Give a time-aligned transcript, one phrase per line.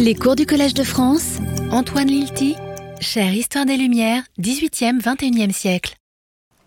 [0.00, 1.38] Les cours du Collège de France,
[1.72, 2.56] Antoine Lilti,
[3.00, 5.96] chère Histoire des Lumières, 18e, 21e siècle.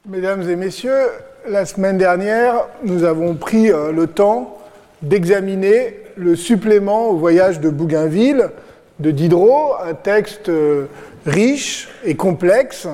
[0.06, 1.08] Mesdames et messieurs,
[1.48, 4.58] la semaine dernière, nous avons pris euh, le temps
[5.02, 8.50] d'examiner le supplément au voyage de Bougainville
[9.00, 10.88] de Diderot, un texte euh,
[11.26, 12.90] riche et complexe,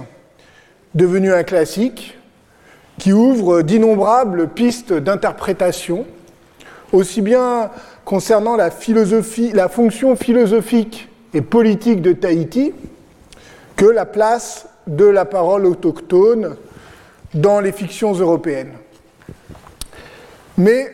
[0.93, 2.15] devenu un classique,
[2.99, 6.05] qui ouvre d'innombrables pistes d'interprétation,
[6.91, 7.71] aussi bien
[8.07, 12.73] concernant la, philosophie, la fonction philosophique et politique de Tahiti
[13.75, 16.55] que la place de la parole autochtone
[17.33, 18.71] dans les fictions européennes.
[20.57, 20.89] Mais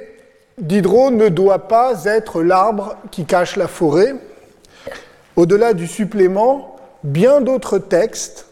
[0.58, 4.16] Diderot ne doit pas être l'arbre qui cache la forêt.
[5.36, 8.48] Au-delà du supplément, bien d'autres textes,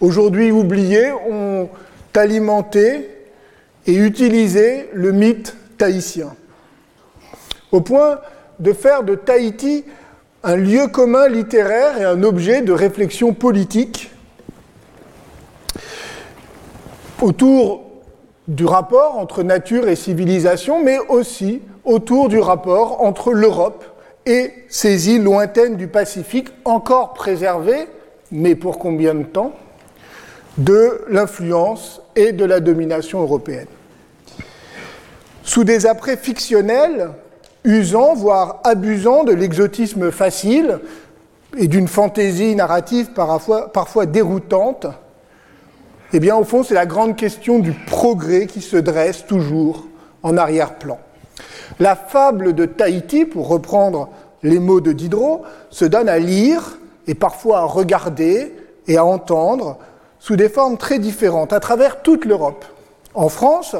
[0.00, 1.68] aujourd'hui oubliés, ont
[2.14, 3.10] alimenté
[3.88, 6.32] et utilisé le mythe tahitien
[7.74, 8.20] au point
[8.60, 9.84] de faire de Tahiti
[10.44, 14.12] un lieu commun littéraire et un objet de réflexion politique
[17.20, 17.82] autour
[18.46, 23.84] du rapport entre nature et civilisation, mais aussi autour du rapport entre l'Europe
[24.26, 27.88] et ces îles lointaines du Pacifique, encore préservées,
[28.30, 29.52] mais pour combien de temps,
[30.58, 33.66] de l'influence et de la domination européenne.
[35.42, 37.10] Sous des apprêts fictionnels,
[37.64, 40.78] usant, voire abusant de l'exotisme facile
[41.56, 44.86] et d'une fantaisie narrative parfois, déroutante,
[46.12, 49.86] eh bien, au fond, c'est la grande question du progrès qui se dresse toujours
[50.22, 50.98] en arrière-plan.
[51.80, 54.10] La fable de Tahiti, pour reprendre
[54.42, 58.54] les mots de Diderot, se donne à lire et parfois à regarder
[58.86, 59.78] et à entendre
[60.20, 62.64] sous des formes très différentes à travers toute l'Europe.
[63.14, 63.74] En France,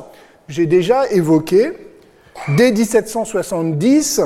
[0.49, 1.73] j'ai déjà évoqué
[2.57, 4.21] dès 1770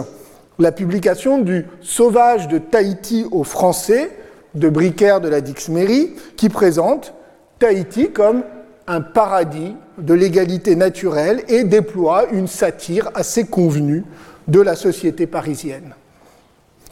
[0.58, 4.10] la publication du Sauvage de Tahiti aux Français
[4.54, 7.14] de Bricaire de la Dixmérie, qui présente
[7.58, 8.42] Tahiti comme
[8.86, 14.04] un paradis de l'égalité naturelle et déploie une satire assez convenue
[14.48, 15.94] de la société parisienne.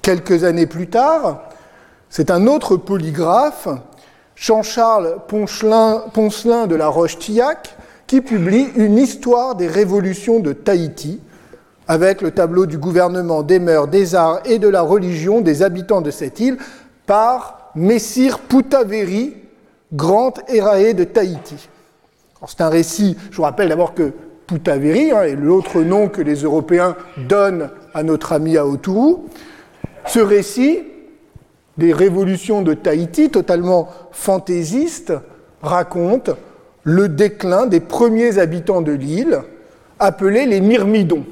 [0.03, 1.49] Quelques années plus tard,
[2.11, 3.69] c'est un autre polygraphe,
[4.37, 7.76] Jean-Charles Poncelin de la Roche-Tillac,
[8.07, 11.21] qui publie une histoire des révolutions de Tahiti,
[11.89, 16.01] avec le tableau du gouvernement, des mœurs, des arts et de la religion des habitants
[16.01, 16.59] de cette île,
[17.07, 19.37] par Messire Putaveri,
[19.93, 21.69] grand héraé de Tahiti.
[22.47, 24.13] C'est un récit, je vous rappelle d'abord que
[24.47, 26.97] Putaveri hein, est l'autre nom que les Européens
[27.29, 29.17] donnent à notre ami Aoturu.
[30.07, 30.85] Ce récit
[31.79, 35.13] des révolutions de Tahiti, totalement fantaisiste,
[35.63, 36.31] raconte
[36.87, 39.41] le déclin des premiers habitants de l'île,
[39.99, 41.25] appelés les Myrmidons.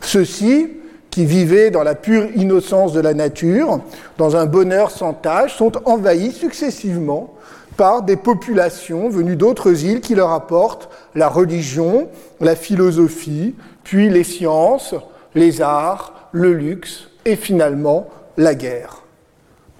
[0.00, 0.70] Ceux-ci,
[1.08, 3.78] qui vivaient dans la pure innocence de la nature,
[4.18, 7.32] dans un bonheur sans tâche, sont envahis successivement
[7.76, 12.08] par des populations venues d'autres îles qui leur apportent la religion,
[12.40, 14.96] la philosophie, puis les sciences,
[15.36, 19.04] les arts, le luxe et finalement la guerre.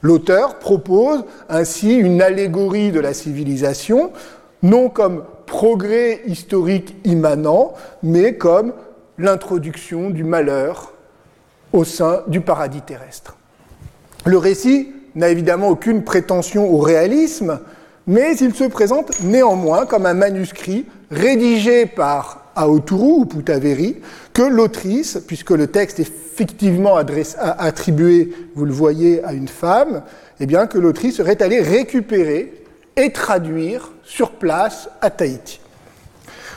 [0.04, 4.12] L'auteur propose ainsi une allégorie de la civilisation
[4.64, 8.72] non comme progrès historique immanent, mais comme
[9.18, 10.92] l'introduction du malheur
[11.72, 13.36] au sein du paradis terrestre.
[14.24, 17.60] Le récit n'a évidemment aucune prétention au réalisme,
[18.06, 24.00] mais il se présente néanmoins comme un manuscrit rédigé par Aoturu ou Putaveri,
[24.32, 30.02] que l'autrice, puisque le texte est fictivement attribué, vous le voyez, à une femme,
[30.40, 32.63] eh bien que l'autrice serait allée récupérer
[32.96, 35.60] et traduire sur place à Tahiti.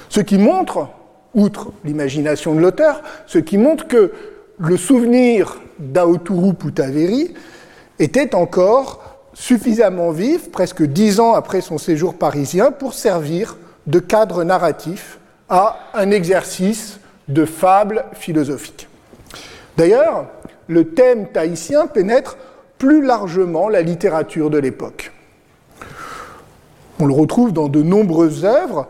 [0.10, 0.88] Ce qui montre,
[1.34, 4.12] outre l'imagination de l'auteur, ce qui montre que
[4.60, 7.34] le souvenir d'Aoturu Putaveri
[8.00, 14.44] était encore suffisamment vif, presque dix ans après son séjour parisien, pour servir de cadre
[14.44, 15.20] narratif
[15.50, 18.88] à un exercice de fable philosophique.
[19.78, 20.26] D'ailleurs,
[20.68, 22.38] le thème tahitien pénètre
[22.78, 25.12] plus largement la littérature de l'époque.
[27.00, 28.88] On le retrouve dans de nombreuses œuvres,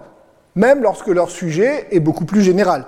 [0.56, 2.86] même lorsque leur sujet est beaucoup plus général.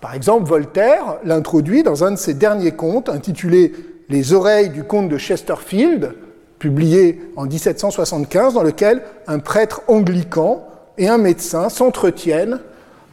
[0.00, 3.72] Par exemple, Voltaire l'introduit dans un de ses derniers contes intitulé
[4.08, 6.14] Les oreilles du comte de Chesterfield,
[6.58, 10.66] publié en 1775, dans lequel un prêtre anglican
[10.98, 12.60] et un médecin s'entretiennent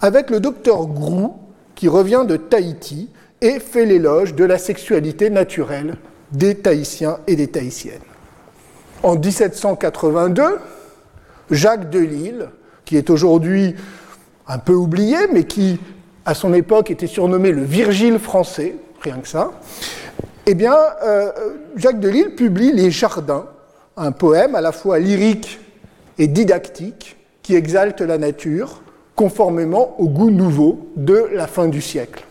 [0.02, 1.36] avec le docteur Grou,
[1.76, 3.10] qui revient de Tahiti
[3.42, 5.98] et fait l'éloge de la sexualité naturelle
[6.32, 8.02] des Tahitiens et des Tahitiennes.
[9.04, 10.44] En 1782,
[11.52, 12.50] Jacques Delisle,
[12.86, 13.76] qui est aujourd'hui
[14.48, 15.80] un peu oublié, mais qui,
[16.26, 19.52] à son époque, était surnommé le Virgile français, rien que ça,
[20.46, 21.32] Eh bien, euh,
[21.76, 23.46] Jacques Delille publie Les Jardins,
[23.96, 25.60] un poème à la fois lyrique
[26.18, 28.82] et didactique qui exalte la nature
[29.16, 32.24] conformément au goût nouveau de la fin du siècle.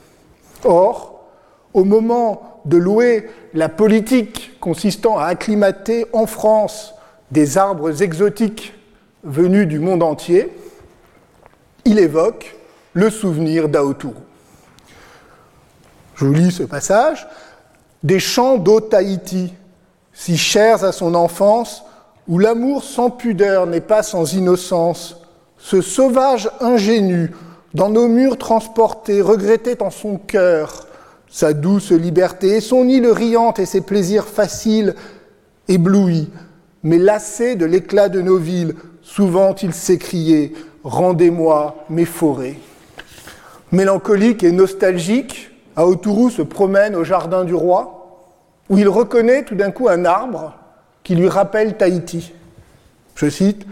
[0.64, 1.28] Or,
[1.74, 6.94] au moment de louer la politique consistant à acclimater en France
[7.30, 8.74] des arbres exotiques
[9.24, 10.52] venus du monde entier,
[11.84, 12.56] il évoque
[12.92, 14.14] le souvenir d'Aoturu.
[16.14, 17.26] Je vous lis ce passage.
[18.02, 19.52] Des chants d'O-Tahiti,
[20.12, 21.84] si chers à son enfance,
[22.26, 25.16] où l'amour sans pudeur n'est pas sans innocence,
[25.56, 27.32] ce sauvage ingénu,
[27.74, 30.86] dans nos murs transportés, regrettait en son cœur
[31.30, 34.94] sa douce liberté, son île riante et ses plaisirs faciles,
[35.68, 36.30] éblouis,
[36.82, 38.74] mais lassé de l'éclat de nos villes,
[39.08, 40.52] souvent il s'écriait
[40.84, 42.54] Rendez-moi mes forêts.
[43.72, 48.26] Mélancolique et nostalgique, Aoturu se promène au jardin du roi,
[48.68, 50.54] où il reconnaît tout d'un coup un arbre
[51.02, 52.32] qui lui rappelle Tahiti.
[53.16, 53.66] Je cite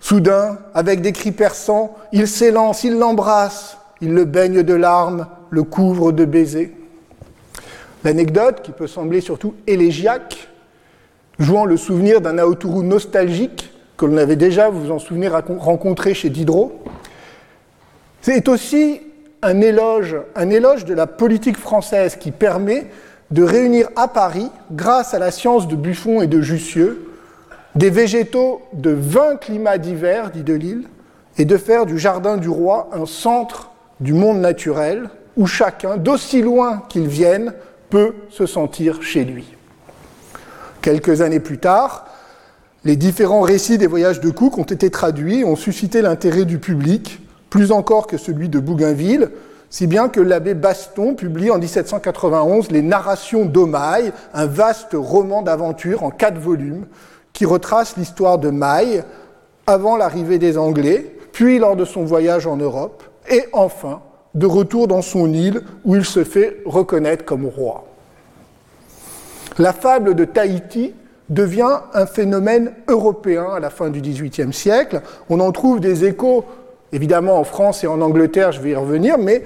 [0.00, 5.62] Soudain, avec des cris perçants, il s'élance, il l'embrasse, il le baigne de larmes, le
[5.62, 6.72] couvre de baisers.
[8.02, 10.48] L'anecdote, qui peut sembler surtout élégiaque,
[11.38, 16.14] jouant le souvenir d'un Aoturu nostalgique que l'on avait déjà, vous vous en souvenez, rencontré
[16.14, 16.82] chez Diderot,
[18.20, 19.00] c'est aussi
[19.42, 22.86] un éloge, un éloge de la politique française qui permet
[23.30, 27.10] de réunir à Paris, grâce à la science de Buffon et de Jussieu,
[27.74, 30.86] des végétaux de 20 climats divers, dit Delille,
[31.38, 33.70] et de faire du Jardin du Roi un centre
[34.00, 37.52] du monde naturel où chacun, d'aussi loin qu'il vienne,
[37.90, 39.44] peut se sentir chez lui.
[40.80, 42.06] Quelques années plus tard,
[42.86, 46.60] les différents récits des voyages de Cook ont été traduits et ont suscité l'intérêt du
[46.60, 49.30] public, plus encore que celui de Bougainville,
[49.70, 56.04] si bien que l'abbé Baston publie en 1791 les Narrations d'Omaï, un vaste roman d'aventure
[56.04, 56.86] en quatre volumes
[57.32, 59.02] qui retrace l'histoire de Maille
[59.66, 64.00] avant l'arrivée des Anglais, puis lors de son voyage en Europe, et enfin
[64.36, 67.84] de retour dans son île où il se fait reconnaître comme roi.
[69.58, 70.94] La fable de Tahiti
[71.28, 75.00] devient un phénomène européen à la fin du XVIIIe siècle.
[75.28, 76.44] On en trouve des échos,
[76.92, 79.42] évidemment en France et en Angleterre, je vais y revenir, mais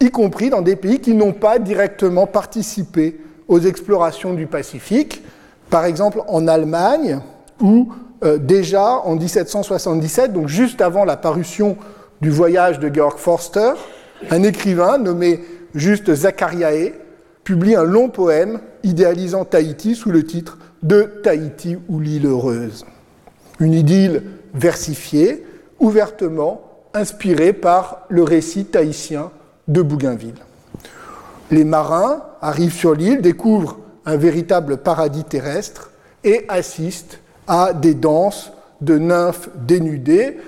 [0.00, 5.22] y compris dans des pays qui n'ont pas directement participé aux explorations du Pacifique.
[5.70, 7.20] Par exemple en Allemagne,
[7.60, 7.88] où
[8.24, 11.76] euh, déjà en 1777, donc juste avant la parution
[12.20, 13.72] du voyage de Georg Forster,
[14.30, 15.40] un écrivain nommé
[15.74, 16.92] Juste Zachariae
[17.44, 22.84] publie un long poème idéalisant Tahiti sous le titre De Tahiti ou l'île heureuse.
[23.60, 24.22] Une idylle
[24.54, 25.44] versifiée,
[25.78, 29.30] ouvertement inspirée par le récit tahitien
[29.68, 30.34] de Bougainville.
[31.50, 35.90] Les marins arrivent sur l'île, découvrent un véritable paradis terrestre
[36.24, 40.38] et assistent à des danses de nymphes dénudées.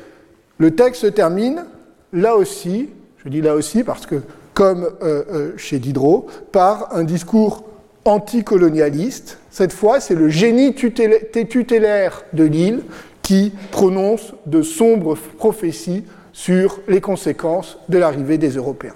[0.59, 1.65] Le texte se termine,
[2.13, 2.91] là aussi,
[3.25, 4.17] je dis là aussi parce que,
[4.55, 7.65] comme euh, euh, chez Diderot, par un discours
[8.05, 9.39] anticolonialiste.
[9.51, 12.83] Cette fois, c'est le génie tutélaire de l'île
[13.23, 18.95] qui prononce de sombres prophéties sur les conséquences de l'arrivée des Européens.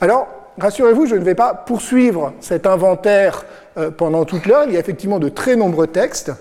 [0.00, 0.28] Alors,
[0.58, 3.46] rassurez-vous, je ne vais pas poursuivre cet inventaire
[3.76, 4.64] euh, pendant toute l'heure.
[4.66, 6.32] Il y a effectivement de très nombreux textes.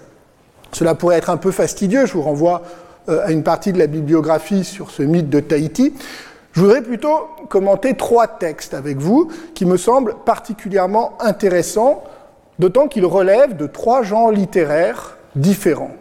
[0.74, 2.06] Cela pourrait être un peu fastidieux.
[2.06, 2.64] Je vous renvoie
[3.08, 5.94] à une partie de la bibliographie sur ce mythe de Tahiti.
[6.58, 12.04] Je voudrais plutôt commenter trois textes avec vous qui me semblent particulièrement intéressants,
[12.58, 15.96] d'autant qu'ils relèvent de trois genres littéraires différents.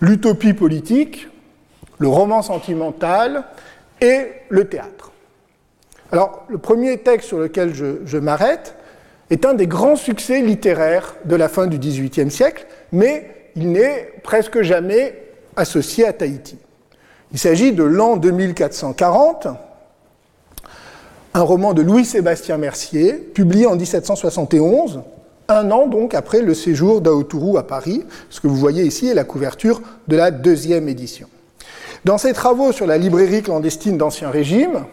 [0.00, 1.26] L'utopie politique,
[1.98, 3.42] le roman sentimental
[4.00, 5.10] et le théâtre.
[6.12, 8.76] Alors, le premier texte sur lequel je, m'arrête
[9.28, 14.12] est un des grands succès littéraires de la fin du XVIIIe siècle, mais il n'est
[14.22, 15.20] presque jamais
[15.56, 16.58] associé à Tahiti.
[17.32, 19.48] Il s'agit de l'an 2440,
[21.34, 25.02] un roman de Louis-Sébastien Mercier, publié en 1771,
[25.48, 28.04] un an donc après le séjour d'Aoturu à Paris.
[28.30, 31.28] Ce que vous voyez ici est la couverture de la deuxième édition.
[32.06, 34.84] Dans ses travaux sur la librairie clandestine d'Ancien Régime,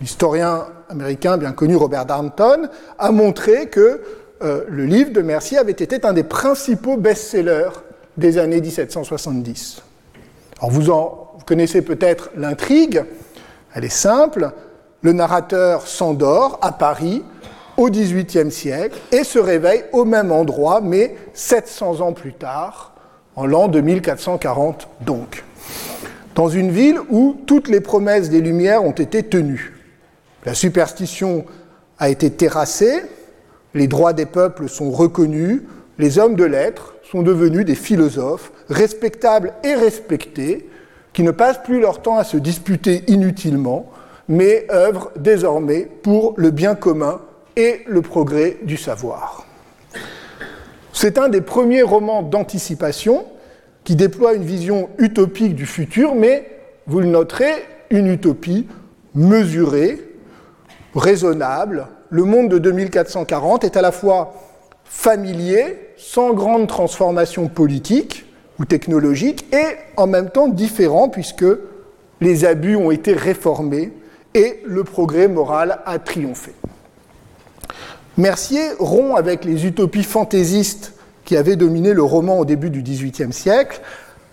[0.00, 2.68] l'historien américain bien connu Robert Darnton
[2.98, 4.02] a montré que
[4.42, 7.70] euh, le livre de Mercier avait été un des principaux best-sellers
[8.18, 9.82] des années 1770.
[10.58, 13.04] Alors vous en connaissez peut-être l'intrigue,
[13.74, 14.50] elle est simple,
[15.02, 17.22] le narrateur s'endort à Paris
[17.76, 22.94] au XVIIIe siècle et se réveille au même endroit, mais 700 ans plus tard,
[23.36, 25.44] en l'an 2440 donc,
[26.34, 29.74] dans une ville où toutes les promesses des Lumières ont été tenues.
[30.44, 31.44] La superstition
[32.00, 33.02] a été terrassée,
[33.74, 35.62] les droits des peuples sont reconnus,
[35.98, 40.68] les hommes de lettres sont devenus des philosophes respectables et respectés,
[41.12, 43.90] qui ne passent plus leur temps à se disputer inutilement,
[44.28, 47.20] mais œuvrent désormais pour le bien commun
[47.56, 49.46] et le progrès du savoir.
[50.92, 53.24] C'est un des premiers romans d'anticipation
[53.84, 56.46] qui déploie une vision utopique du futur, mais,
[56.86, 58.68] vous le noterez, une utopie
[59.14, 59.98] mesurée,
[60.94, 61.88] raisonnable.
[62.10, 64.34] Le monde de 2440 est à la fois
[64.84, 68.27] familier, sans grande transformation politique
[68.58, 71.46] ou technologique, et en même temps différent, puisque
[72.20, 73.92] les abus ont été réformés
[74.34, 76.52] et le progrès moral a triomphé.
[78.16, 83.32] Mercier rompt avec les utopies fantaisistes qui avaient dominé le roman au début du XVIIIe
[83.32, 83.80] siècle,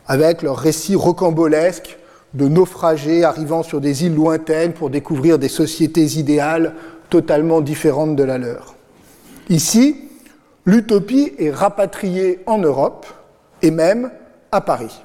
[0.07, 1.97] avec leurs récits rocambolesques
[2.33, 6.73] de naufragés arrivant sur des îles lointaines pour découvrir des sociétés idéales
[7.09, 8.75] totalement différentes de la leur.
[9.49, 9.97] Ici,
[10.65, 13.05] l'utopie est rapatriée en Europe
[13.65, 14.11] et même
[14.51, 15.01] à Paris.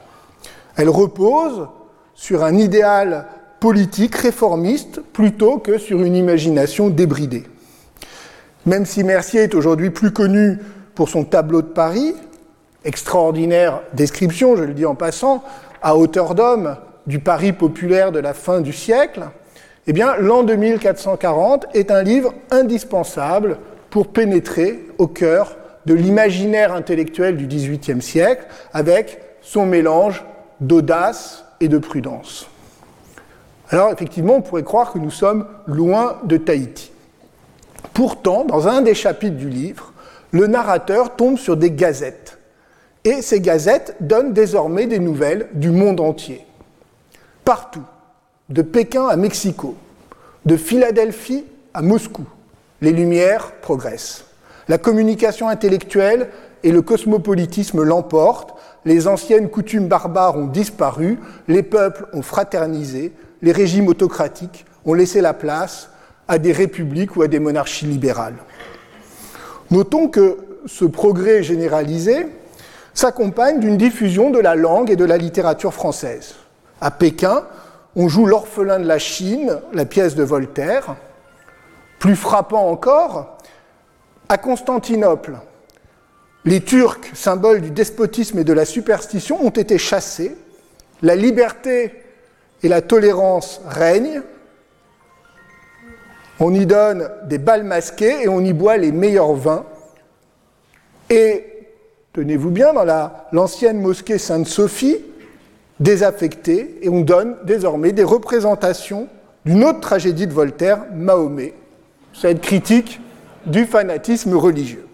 [0.77, 1.67] Elle repose
[2.15, 3.27] sur un idéal
[3.59, 7.45] politique réformiste plutôt que sur une imagination débridée.
[8.67, 10.59] Même si Mercier est aujourd'hui plus connu
[10.95, 12.15] pour son tableau de Paris,
[12.85, 15.43] extraordinaire description, je le dis en passant,
[15.83, 16.77] à hauteur d'homme
[17.07, 19.25] du Paris populaire de la fin du siècle,
[19.87, 23.57] eh bien, l'an 2440 est un livre indispensable
[23.89, 25.57] pour pénétrer au cœur
[25.87, 30.25] de l'imaginaire intellectuel du XVIIIe siècle avec son mélange
[30.61, 32.49] d'audace et de prudence.
[33.71, 36.91] Alors effectivement, on pourrait croire que nous sommes loin de Tahiti.
[37.95, 39.93] Pourtant, dans un des chapitres du livre,
[40.33, 42.39] le narrateur tombe sur des gazettes.
[43.05, 46.45] Et ces gazettes donnent désormais des nouvelles du monde entier.
[47.45, 47.85] Partout,
[48.49, 49.75] de Pékin à Mexico,
[50.45, 52.25] de Philadelphie à Moscou,
[52.81, 54.25] les Lumières progressent.
[54.69, 56.29] La communication intellectuelle
[56.63, 63.13] et le cosmopolitisme l'emportent, les anciennes coutumes barbares ont disparu, les peuples ont fraternisé,
[63.43, 65.91] les régimes autocratiques ont laissé la place
[66.29, 68.37] à des républiques ou à des monarchies libérales.
[69.71, 72.27] Notons que ce progrès généralisé
[72.95, 76.35] s'accompagne d'une diffusion de la langue et de la littérature française.
[76.81, 77.45] À Pékin,
[77.97, 80.97] on joue L'orphelin de la Chine, la pièce de Voltaire.
[81.99, 83.39] Plus frappant encore,
[84.31, 85.39] à Constantinople,
[86.45, 90.37] les Turcs, symboles du despotisme et de la superstition, ont été chassés.
[91.03, 91.93] La liberté
[92.63, 94.23] et la tolérance règnent.
[96.39, 99.67] On y donne des balles masquées et on y boit les meilleurs vins.
[101.11, 101.45] Et,
[102.13, 104.99] tenez-vous bien, dans l'ancienne mosquée Sainte-Sophie,
[105.81, 109.09] désaffectée, et on donne désormais des représentations
[109.45, 111.53] d'une autre tragédie de Voltaire, Mahomet,
[112.13, 113.01] cette critique
[113.47, 114.87] du fanatisme religieux.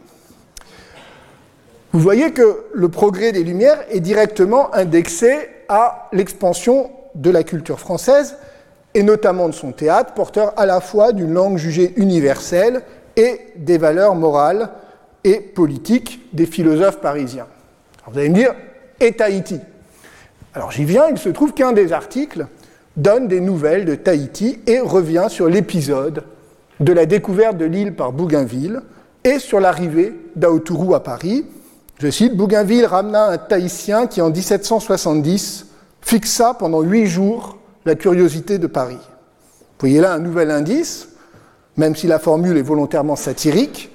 [1.93, 7.81] Vous voyez que le progrès des Lumières est directement indexé à l'expansion de la culture
[7.81, 8.37] française,
[8.95, 12.83] et notamment de son théâtre, porteur à la fois d'une langue jugée universelle
[13.17, 14.71] et des valeurs morales
[15.25, 17.47] et politiques des philosophes parisiens.
[18.07, 18.55] vous allez me dire,
[19.01, 19.61] et Tahiti?
[20.55, 22.47] Alors j'y viens, il se trouve qu'un des articles
[22.97, 26.25] donne des nouvelles de Tahiti et revient sur l'épisode
[26.81, 28.83] de la découverte de l'île par Bougainville
[29.25, 31.47] et sur l'arrivée d'Aotourou à Paris.
[31.99, 35.67] Je cite, Bougainville ramena un Tahitien qui en 1770
[36.03, 38.99] fixa pendant huit jours la curiosité de Paris.
[38.99, 41.09] Vous voyez là un nouvel indice,
[41.77, 43.91] même si la formule est volontairement satirique,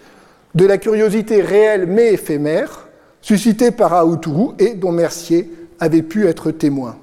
[0.56, 2.88] de la curiosité réelle mais éphémère,
[3.22, 6.98] suscitée par Aoutourou et dont Mercier avait pu être témoin.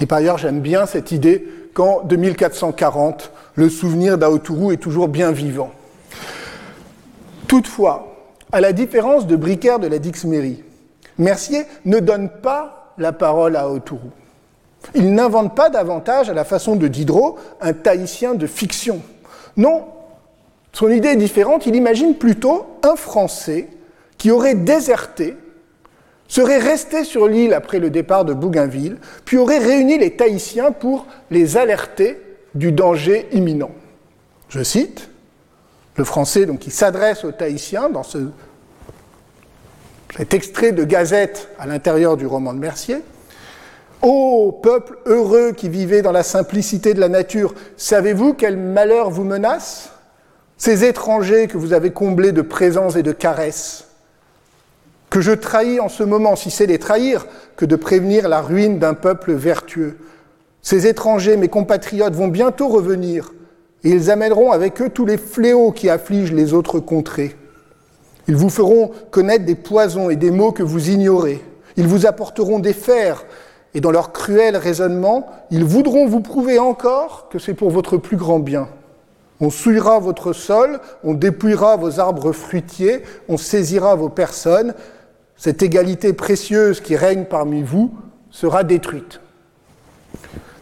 [0.00, 5.32] Et par ailleurs, j'aime bien cette idée qu'en 2440, le souvenir d'Aoutourou est toujours bien
[5.32, 5.72] vivant.
[7.48, 8.16] Toutefois,
[8.52, 10.62] à la différence de Bricaire de la Dixmérie,
[11.18, 14.10] Mercier ne donne pas la parole à Aoutourou.
[14.94, 19.00] Il n'invente pas davantage, à la façon de Diderot, un Tahitien de fiction.
[19.56, 19.84] Non,
[20.72, 21.66] son idée est différente.
[21.66, 23.68] Il imagine plutôt un Français
[24.18, 25.36] qui aurait déserté,
[26.32, 28.96] serait resté sur l'île après le départ de Bougainville,
[29.26, 32.18] puis aurait réuni les Tahitiens pour les alerter
[32.54, 33.70] du danger imminent.
[34.48, 35.10] Je cite,
[35.96, 38.30] le Français donc, qui s'adresse aux Tahitiens dans ce,
[40.16, 42.96] cet extrait de Gazette à l'intérieur du roman de Mercier.
[44.00, 49.24] Ô peuple heureux qui vivait dans la simplicité de la nature, savez-vous quel malheur vous
[49.24, 49.90] menace?
[50.56, 53.91] Ces étrangers que vous avez comblés de présents et de caresses,
[55.12, 57.26] que je trahis en ce moment, si c'est les trahir,
[57.56, 59.98] que de prévenir la ruine d'un peuple vertueux.
[60.62, 63.34] Ces étrangers, mes compatriotes, vont bientôt revenir,
[63.84, 67.36] et ils amèneront avec eux tous les fléaux qui affligent les autres contrées.
[68.26, 71.44] Ils vous feront connaître des poisons et des mots que vous ignorez.
[71.76, 73.26] Ils vous apporteront des fers,
[73.74, 78.16] et dans leur cruel raisonnement, ils voudront vous prouver encore que c'est pour votre plus
[78.16, 78.66] grand bien.
[79.42, 84.72] On souillera votre sol, on dépouillera vos arbres fruitiers, on saisira vos personnes.
[85.36, 87.92] Cette égalité précieuse qui règne parmi vous
[88.30, 89.20] sera détruite.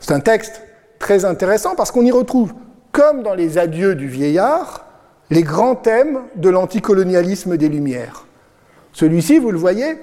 [0.00, 0.62] C'est un texte
[0.98, 2.54] très intéressant parce qu'on y retrouve,
[2.92, 4.86] comme dans les adieux du vieillard,
[5.30, 8.26] les grands thèmes de l'anticolonialisme des Lumières.
[8.92, 9.98] Celui-ci, vous le voyez,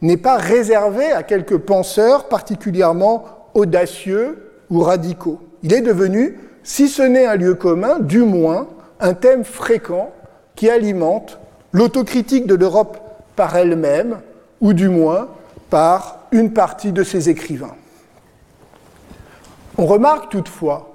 [0.00, 3.24] n'est pas réservé à quelques penseurs particulièrement
[3.54, 5.40] audacieux ou radicaux.
[5.62, 10.12] Il est devenu, si ce n'est un lieu commun, du moins un thème fréquent
[10.56, 11.38] qui alimente
[11.72, 12.98] l'autocritique de l'Europe
[13.36, 14.20] par elle-même,
[14.60, 15.28] ou du moins
[15.70, 17.74] par une partie de ses écrivains.
[19.78, 20.94] On remarque toutefois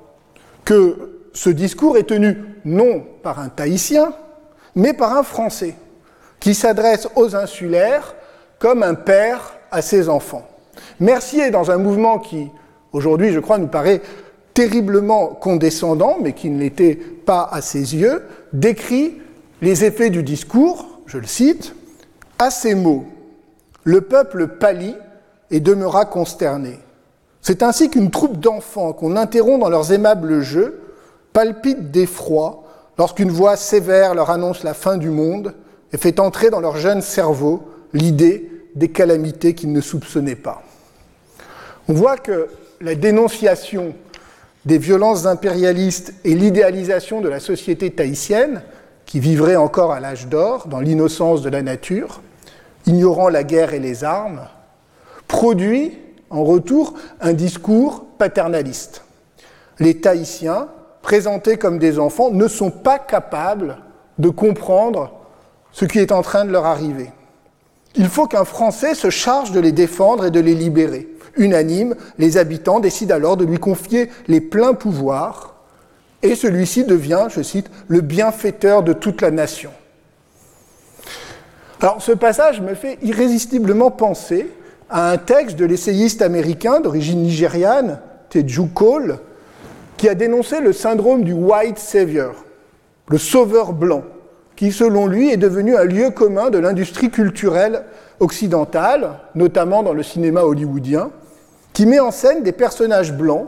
[0.64, 4.14] que ce discours est tenu non par un Tahitien,
[4.76, 5.76] mais par un Français,
[6.40, 8.16] qui s'adresse aux insulaires
[8.60, 10.48] comme un père à ses enfants.
[11.00, 12.50] Mercier, dans un mouvement qui,
[12.92, 14.02] aujourd'hui, je crois, nous paraît
[14.54, 19.22] terriblement condescendant, mais qui ne l'était pas à ses yeux, décrit
[19.62, 21.76] les effets du discours, je le cite,
[22.40, 23.06] à ces mots.
[23.84, 24.96] Le peuple pâlit
[25.50, 26.80] et demeura consterné.
[27.42, 30.82] C'est ainsi qu'une troupe d'enfants qu'on interrompt dans leurs aimables jeux
[31.34, 32.64] palpite d'effroi
[32.98, 35.54] lorsqu'une voix sévère leur annonce la fin du monde
[35.94, 37.62] et fait entrer dans leur jeune cerveau
[37.94, 40.62] l'idée des calamités qu'ils ne soupçonnaient pas.
[41.88, 42.48] On voit que
[42.82, 43.94] la dénonciation
[44.66, 48.62] des violences impérialistes et l'idéalisation de la société tahitienne,
[49.06, 52.22] qui vivrait encore à l'âge d'or, dans l'innocence de la nature,
[52.88, 54.48] ignorant la guerre et les armes,
[55.28, 55.98] produit
[56.30, 59.04] en retour un discours paternaliste.
[59.80, 60.68] Les Tahitiens,
[61.02, 63.78] présentés comme des enfants, ne sont pas capables
[64.18, 65.12] de comprendre
[65.72, 67.12] ce qui est en train de leur arriver.
[67.96, 71.08] Il faut qu'un Français se charge de les défendre et de les libérer.
[71.36, 75.56] Unanime, les habitants décident alors de lui confier les pleins pouvoirs
[76.24, 79.72] et celui-ci devient, je cite, le bienfaiteur de toute la nation.
[81.82, 84.50] Alors ce passage me fait irrésistiblement penser
[84.90, 89.20] à un texte de l'essayiste américain d'origine nigériane, Teju Cole,
[89.98, 92.34] qui a dénoncé le syndrome du white savior,
[93.10, 94.04] le sauveur blanc
[94.58, 97.84] qui, selon lui, est devenu un lieu commun de l'industrie culturelle
[98.20, 101.12] occidentale, notamment dans le cinéma hollywoodien,
[101.74, 103.48] qui met en scène des personnages blancs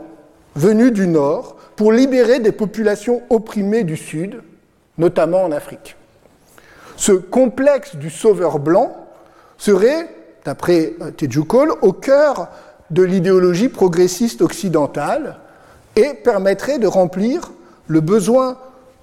[0.54, 4.40] venus du Nord pour libérer des populations opprimées du Sud,
[4.98, 5.96] notamment en Afrique.
[7.00, 8.94] Ce complexe du sauveur blanc
[9.56, 12.48] serait, d'après euh, Teju Cole, au cœur
[12.90, 15.38] de l'idéologie progressiste occidentale
[15.96, 17.52] et permettrait de remplir
[17.86, 18.58] le besoin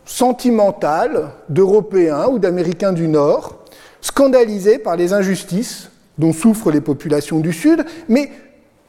[0.06, 3.66] sentimentale d'Européens ou d'Américains du Nord,
[4.02, 8.30] scandalisés par les injustices dont souffrent les populations du Sud, mais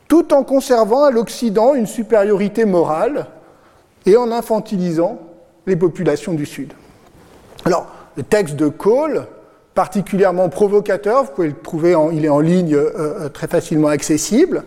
[0.06, 3.26] tout en conservant à l'Occident une supériorité morale
[4.04, 5.18] et en infantilisant
[5.66, 6.74] les populations du Sud.
[7.64, 7.86] Alors,
[8.18, 9.28] le texte de Cole,
[9.74, 13.86] particulièrement provocateur, vous pouvez le trouver, en, il est en ligne euh, euh, très facilement
[13.86, 14.64] accessible,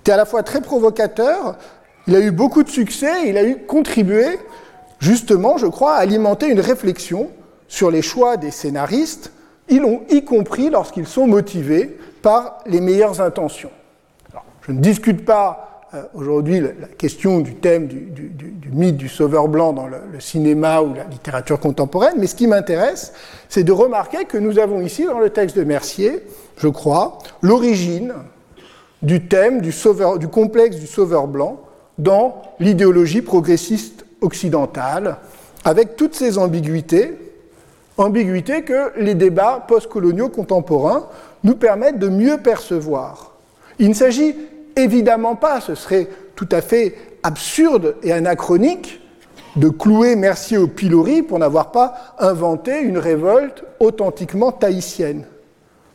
[0.00, 1.56] était à la fois très provocateur,
[2.08, 4.40] il a eu beaucoup de succès, il a eu contribué
[4.98, 7.30] justement, je crois, alimenter une réflexion
[7.68, 9.30] sur les choix des scénaristes,
[9.68, 13.70] y compris lorsqu'ils sont motivés par les meilleures intentions.
[14.62, 19.72] je ne discute pas euh, aujourd'hui la question du thème du, mythe du sauveur blanc
[19.72, 23.14] dans le, cinéma ou la littérature contemporaine, mais ce qui m'intéresse,
[23.48, 26.22] c'est de remarquer que nous avons ici, dans le texte de Mercier,
[26.58, 28.12] je crois, l'origine
[29.00, 31.60] du thème du, sauveur, du complexe du sauveur blanc
[31.96, 35.16] dans l'idéologie progressiste occidentale,
[35.64, 37.16] avec toutes ces ambiguïtés,
[37.96, 41.06] ambiguïtés que les débats postcoloniaux contemporains
[41.44, 43.32] nous permettent de mieux percevoir.
[43.78, 44.34] Il ne s'agit
[44.78, 49.00] évidemment pas, ce serait tout à fait absurde et anachronique,
[49.56, 55.24] de clouer Mercier au pilori pour n'avoir pas inventé une révolte authentiquement tahitienne.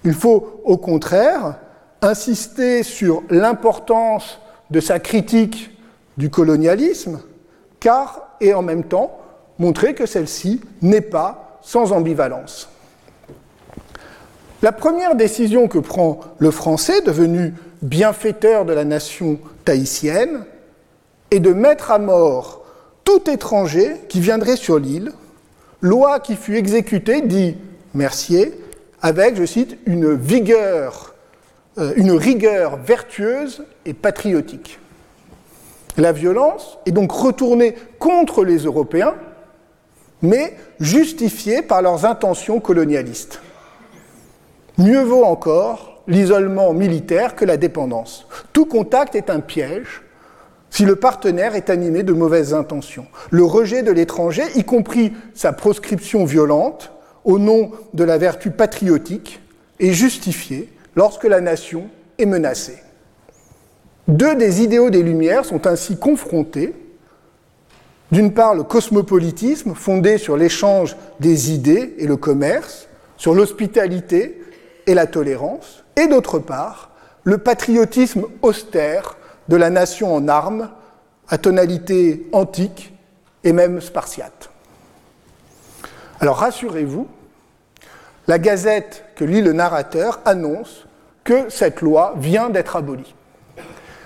[0.03, 1.55] Il faut au contraire
[2.01, 5.71] insister sur l'importance de sa critique
[6.17, 7.21] du colonialisme,
[7.79, 9.17] car, et en même temps,
[9.59, 12.69] montrer que celle-ci n'est pas sans ambivalence.
[14.61, 20.45] La première décision que prend le Français, devenu bienfaiteur de la nation tahitienne,
[21.31, 22.65] est de mettre à mort
[23.03, 25.11] tout étranger qui viendrait sur l'île,
[25.81, 27.57] loi qui fut exécutée, dit
[27.93, 28.53] Mercier,
[29.01, 31.13] avec, je cite, une vigueur,
[31.77, 34.79] euh, une rigueur vertueuse et patriotique.
[35.97, 39.15] La violence est donc retournée contre les Européens,
[40.21, 43.41] mais justifiée par leurs intentions colonialistes.
[44.77, 48.27] Mieux vaut encore l'isolement militaire que la dépendance.
[48.51, 50.03] Tout contact est un piège
[50.69, 53.05] si le partenaire est animé de mauvaises intentions.
[53.29, 56.91] Le rejet de l'étranger, y compris sa proscription violente,
[57.25, 59.39] au nom de la vertu patriotique,
[59.79, 62.79] est justifié lorsque la nation est menacée.
[64.07, 66.73] Deux des idéaux des Lumières sont ainsi confrontés.
[68.11, 74.41] D'une part, le cosmopolitisme, fondé sur l'échange des idées et le commerce, sur l'hospitalité
[74.87, 76.89] et la tolérance, et d'autre part,
[77.23, 79.15] le patriotisme austère
[79.47, 80.69] de la nation en armes,
[81.29, 82.93] à tonalité antique
[83.43, 84.49] et même spartiate.
[86.19, 87.07] Alors rassurez-vous,
[88.27, 90.85] la gazette que lit le narrateur annonce
[91.23, 93.15] que cette loi vient d'être abolie.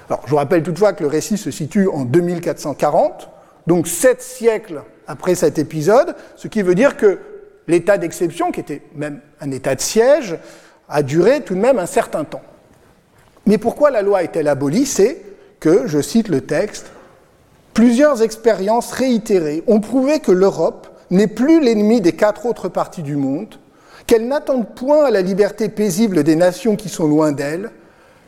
[0.10, 3.30] Alors, je vous rappelle toutefois que le récit se situe en 2440,
[3.68, 7.20] donc sept siècles après cet épisode, ce qui veut dire que
[7.68, 10.38] l'état d'exception, qui était même un état de siège,
[10.90, 12.42] a duré tout de même un certain temps.
[13.46, 14.86] Mais pourquoi la loi est-elle abolie?
[14.86, 15.22] C'est
[15.60, 16.88] que, je cite le texte,
[17.74, 23.16] plusieurs expériences réitérées ont prouvé que l'Europe n'est plus l'ennemi des quatre autres parties du
[23.16, 23.56] monde,
[24.06, 27.72] qu'elle n'attend point à la liberté paisible des nations qui sont loin d'elle,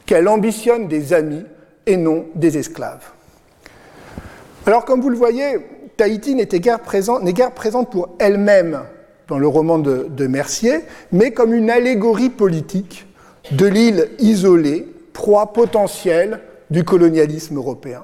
[0.05, 1.43] qu'elle ambitionne des amis
[1.85, 3.11] et non des esclaves.
[4.65, 5.57] Alors comme vous le voyez,
[5.97, 8.81] Tahiti n'est guère, présente pour elle-même
[9.29, 13.07] dans le roman de, Mercier, mais comme une allégorie politique
[13.51, 18.03] de l'île isolée, proie potentielle du colonialisme européen.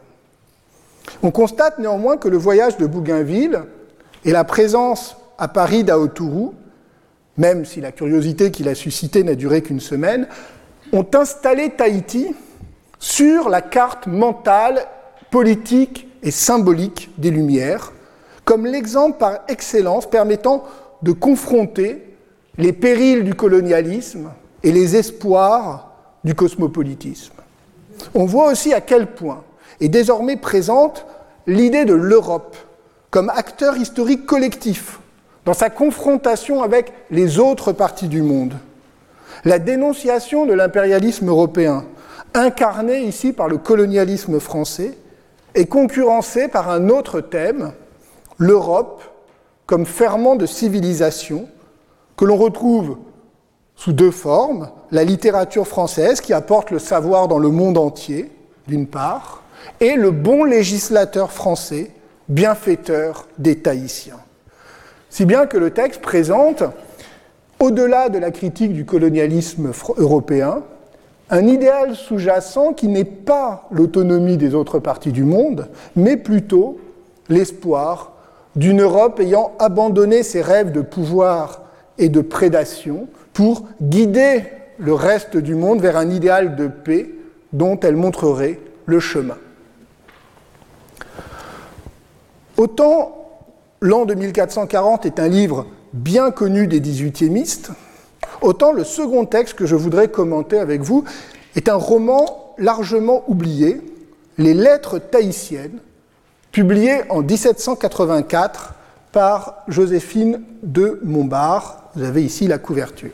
[1.23, 3.63] On constate néanmoins que le voyage de Bougainville
[4.23, 6.49] et la présence à Paris d'Aoturu,
[7.37, 10.27] même si la curiosité qu'il a suscitée n'a duré qu'une semaine,
[10.93, 12.35] ont installé Tahiti
[12.99, 14.85] sur la carte mentale,
[15.31, 17.91] politique et symbolique des Lumières,
[18.45, 20.63] comme l'exemple par excellence permettant
[21.05, 22.03] de confronter
[22.57, 24.31] les périls du colonialisme
[24.63, 25.91] et les espoirs
[26.23, 27.35] du cosmopolitisme.
[28.15, 29.43] On voit aussi à quel point
[29.79, 31.05] est désormais présente
[31.45, 32.57] l'idée de l'Europe
[33.11, 34.99] comme acteur historique collectif
[35.45, 38.55] dans sa confrontation avec les autres parties du monde.
[39.43, 41.85] La dénonciation de l'impérialisme européen,
[42.33, 44.97] incarnée ici par le colonialisme français,
[45.53, 47.73] est concurrencée par un autre thème,
[48.39, 49.03] l'Europe
[49.65, 51.47] comme ferment de civilisation,
[52.17, 52.97] que l'on retrouve
[53.75, 58.31] sous deux formes, la littérature française qui apporte le savoir dans le monde entier,
[58.67, 59.43] d'une part,
[59.79, 61.91] et le bon législateur français,
[62.29, 64.19] bienfaiteur des Tahitiens.
[65.09, 66.63] Si bien que le texte présente,
[67.59, 70.63] au-delà de la critique du colonialisme européen,
[71.29, 76.79] un idéal sous-jacent qui n'est pas l'autonomie des autres parties du monde, mais plutôt
[77.29, 78.11] l'espoir
[78.55, 81.63] d'une Europe ayant abandonné ses rêves de pouvoir
[81.97, 84.43] et de prédation pour guider
[84.77, 87.09] le reste du monde vers un idéal de paix
[87.53, 89.37] dont elle montrerait le chemin.
[92.57, 93.15] Autant
[93.81, 97.71] l'an 2440 est un livre bien connu des 18e
[98.41, 101.03] autant le second texte que je voudrais commenter avec vous
[101.55, 103.81] est un roman largement oublié,
[104.37, 105.79] Les Lettres tahitiennes,
[106.55, 108.75] publié en 1784
[109.11, 111.83] par Joséphine de Montbard.
[111.95, 113.11] Vous avez ici la couverture.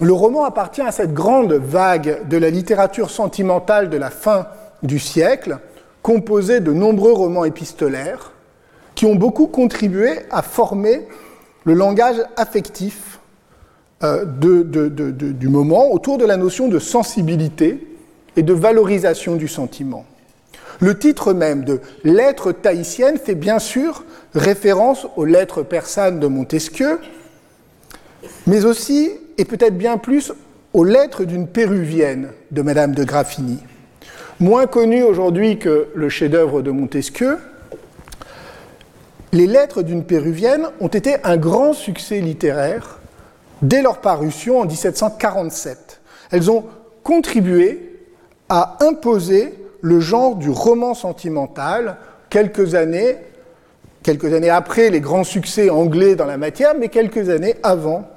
[0.00, 4.48] Le roman appartient à cette grande vague de la littérature sentimentale de la fin
[4.82, 5.58] du siècle,
[6.02, 8.32] composée de nombreux romans épistolaires,
[8.96, 11.06] qui ont beaucoup contribué à former
[11.62, 13.20] le langage affectif
[14.02, 17.87] euh, du moment autour de la notion de sensibilité
[18.38, 20.06] et de valorisation du sentiment.
[20.78, 27.00] Le titre même de Lettres tahitiennes fait bien sûr référence aux lettres persanes de Montesquieu,
[28.46, 30.32] mais aussi, et peut-être bien plus,
[30.72, 33.58] aux lettres d'une péruvienne de Madame de Graffigny.
[34.38, 37.38] Moins connue aujourd'hui que le chef-d'œuvre de Montesquieu,
[39.32, 43.00] les lettres d'une péruvienne ont été un grand succès littéraire
[43.62, 46.00] dès leur parution en 1747.
[46.30, 46.66] Elles ont
[47.02, 47.87] contribué
[48.48, 51.96] à imposer le genre du roman sentimental
[52.30, 53.16] quelques années,
[54.02, 58.08] quelques années après les grands succès anglais dans la matière, mais quelques années avant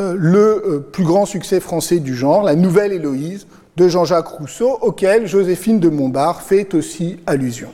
[0.00, 3.46] euh, le euh, plus grand succès français du genre, la Nouvelle Héloïse
[3.76, 7.72] de Jean-Jacques Rousseau, auquel Joséphine de Montbard fait aussi allusion.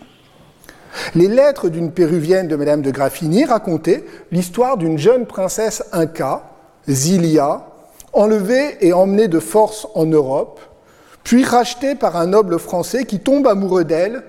[1.14, 6.42] Les lettres d'une péruvienne de Madame de Graffigny racontaient l'histoire d'une jeune princesse inca,
[6.88, 7.66] Zilia,
[8.12, 10.60] enlevée et emmenée de force en Europe,
[11.24, 14.22] puis rachetée par un noble français qui tombe amoureux d'elle,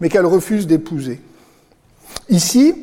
[0.00, 1.20] mais qu'elle refuse d'épouser.
[2.30, 2.74] Ici,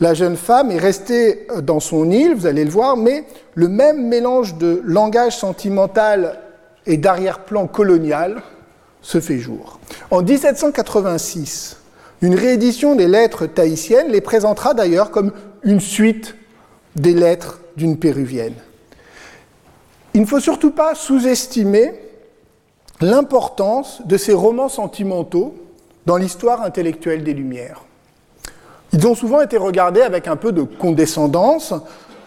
[0.00, 4.06] la jeune femme est restée dans son île, vous allez le voir, mais le même
[4.06, 6.38] mélange de langage sentimental
[6.86, 8.42] et d'arrière-plan colonial
[9.02, 9.80] se fait jour.
[10.10, 11.78] En 1786,
[12.20, 16.36] une réédition des lettres tahitiennes les présentera d'ailleurs comme une suite
[16.96, 18.54] des lettres d'une péruvienne.
[20.14, 21.92] Il ne faut surtout pas sous-estimer
[23.00, 25.54] l'importance de ces romans sentimentaux
[26.06, 27.84] dans l'histoire intellectuelle des Lumières.
[28.92, 31.74] Ils ont souvent été regardés avec un peu de condescendance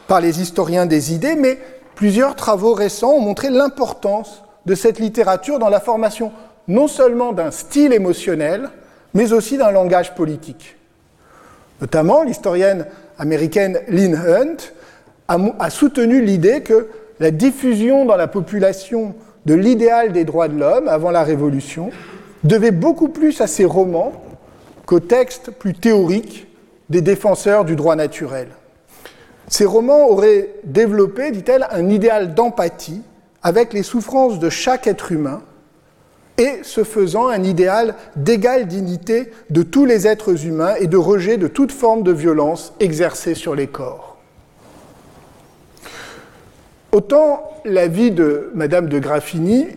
[0.08, 1.58] par les historiens des idées, mais
[1.96, 6.32] plusieurs travaux récents ont montré l'importance de cette littérature dans la formation
[6.68, 8.70] non seulement d'un style émotionnel,
[9.14, 10.78] mais aussi d'un langage politique.
[11.82, 12.86] Notamment, l'historienne
[13.18, 14.58] américaine Lynn Hunt
[15.28, 20.88] a, soutenu l'idée que la diffusion dans la population de l'idéal des droits de l'homme
[20.88, 21.90] avant la Révolution
[22.44, 24.14] devait beaucoup plus à ses romans
[24.86, 26.48] qu'aux textes plus théoriques
[26.90, 28.50] des défenseurs du droit naturel.
[29.48, 33.02] Ces romans auraient développé, dit-elle, un idéal d'empathie
[33.44, 35.42] avec les souffrances de chaque être humain
[36.38, 41.38] et se faisant un idéal d'égale dignité de tous les êtres humains et de rejet
[41.38, 44.11] de toute forme de violence exercée sur les corps.
[46.92, 49.68] Autant la vie de Madame de Graffigny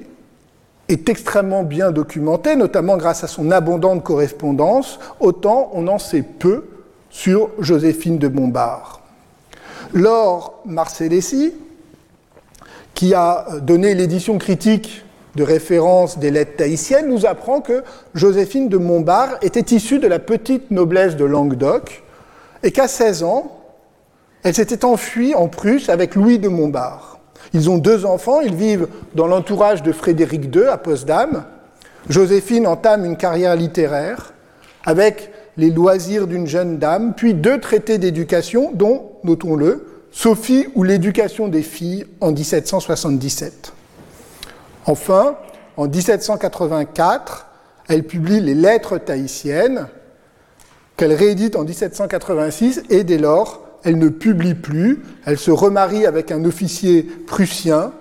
[0.89, 6.65] est extrêmement bien documentée, notamment grâce à son abondante correspondance, autant on en sait peu
[7.11, 9.01] sur Joséphine de Montbard.
[9.93, 11.55] Laure Marcellesi,
[12.95, 15.05] qui a donné l'édition critique
[15.37, 20.19] de référence des lettres tahitiennes, nous apprend que Joséphine de Montbard était issue de la
[20.19, 22.03] petite noblesse de Languedoc
[22.65, 23.64] et qu'à 16 ans,
[24.45, 27.19] elle s'était enfuie en Prusse avec Louis de Montbard.
[27.55, 31.45] Ils ont deux enfants, ils vivent dans l'entourage de Frédéric II à Potsdam.
[32.09, 34.35] Joséphine entame une carrière littéraire
[34.85, 41.49] avec les loisirs d'une jeune dame, puis deux traités d'éducation, dont, notons-le, Sophie ou l'éducation
[41.49, 43.73] des filles en 1777.
[44.87, 45.37] Enfin,
[45.77, 47.47] en 1784,
[47.89, 49.89] elle publie les Lettres tahitiennes,
[50.97, 56.33] qu'elle réédite en 1786, et dès lors, elle ne publie plus, elle se remarie avec
[56.33, 57.93] un officier prussien,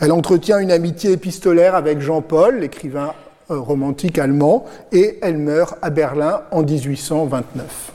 [0.00, 3.14] elle entretient une amitié épistolaire avec Jean-Paul, l'écrivain
[3.50, 7.92] euh, romantique allemand, et elle meurt à Berlin en 1829.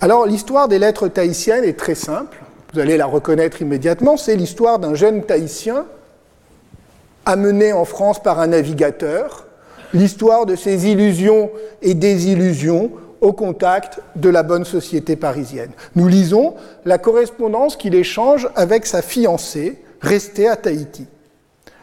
[0.00, 2.38] Alors l'histoire des lettres tahitiennes est très simple,
[2.72, 5.86] vous allez la reconnaître immédiatement, c'est l'histoire d'un jeune tahitien
[7.24, 9.46] amené en France par un navigateur,
[9.94, 15.70] l'histoire de ses illusions et désillusions au contact de la bonne société parisienne.
[15.94, 21.06] Nous lisons la correspondance qu'il échange avec sa fiancée, restée à Tahiti.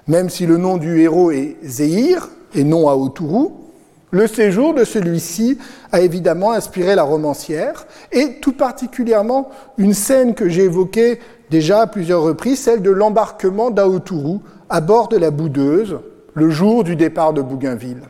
[0.07, 3.61] Même si le nom du héros est Zéhir et non à Autourou,
[4.11, 5.57] le séjour de celui-ci
[5.93, 11.87] a évidemment inspiré la romancière, et tout particulièrement une scène que j'ai évoquée déjà à
[11.87, 15.99] plusieurs reprises, celle de l'embarquement d'Aotourou à bord de la Boudeuse,
[16.33, 18.01] le jour du départ de Bougainville.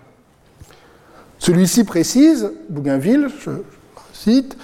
[1.41, 3.49] Celui-ci précise, Bougainville, je
[4.13, 4.55] cite,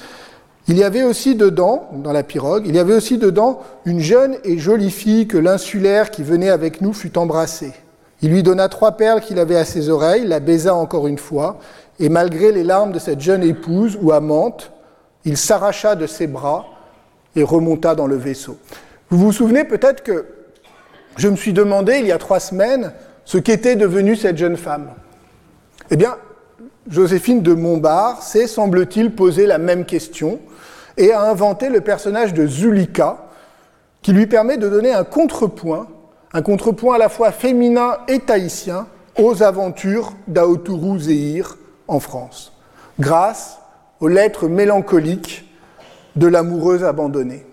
[0.67, 4.37] il y avait aussi dedans, dans la pirogue, il y avait aussi dedans une jeune
[4.43, 7.73] et jolie fille que l'insulaire qui venait avec nous fut embrassée.
[8.21, 11.57] Il lui donna trois perles qu'il avait à ses oreilles, la baisa encore une fois,
[11.99, 14.71] et malgré les larmes de cette jeune épouse ou amante,
[15.25, 16.67] il s'arracha de ses bras
[17.35, 18.59] et remonta dans le vaisseau.
[19.09, 20.27] Vous vous souvenez peut-être que
[21.15, 22.93] je me suis demandé il y a trois semaines
[23.25, 24.91] ce qu'était devenue cette jeune femme.
[25.89, 26.17] Eh bien,
[26.89, 30.39] Joséphine de Montbard s'est, semble-t-il, posé la même question
[30.97, 33.27] et a inventé le personnage de Zulika,
[34.01, 35.87] qui lui permet de donner un contrepoint,
[36.33, 42.53] un contrepoint à la fois féminin et tahitien aux aventures d'Aotourou Zéhir en France,
[42.99, 43.59] grâce
[43.99, 45.45] aux lettres mélancoliques
[46.15, 47.45] de l'amoureuse abandonnée.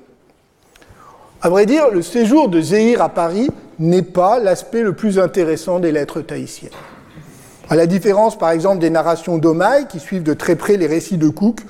[1.42, 5.80] À vrai dire, le séjour de Zéhir à Paris n'est pas l'aspect le plus intéressant
[5.80, 6.70] des lettres tahitiennes.
[7.70, 11.16] À la différence, par exemple, des narrations d'Omaï, qui suivent de très près les récits
[11.16, 11.60] de Cook,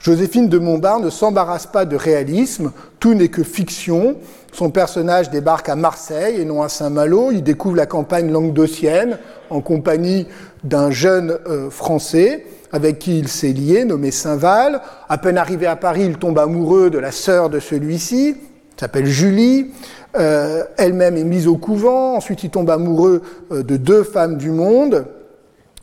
[0.00, 4.16] Joséphine de Montbard ne s'embarrasse pas de réalisme, tout n'est que fiction.
[4.52, 7.30] Son personnage débarque à Marseille et non à Saint-Malo.
[7.32, 10.26] Il découvre la campagne languedocienne en compagnie
[10.62, 14.82] d'un jeune euh, Français avec qui il s'est lié, nommé Saint-Val.
[15.08, 18.36] À peine arrivé à Paris, il tombe amoureux de la sœur de celui-ci,
[18.76, 19.70] s'appelle Julie.
[20.16, 22.14] Euh, elle-même est mise au couvent.
[22.14, 25.06] Ensuite, il tombe amoureux euh, de deux femmes du monde.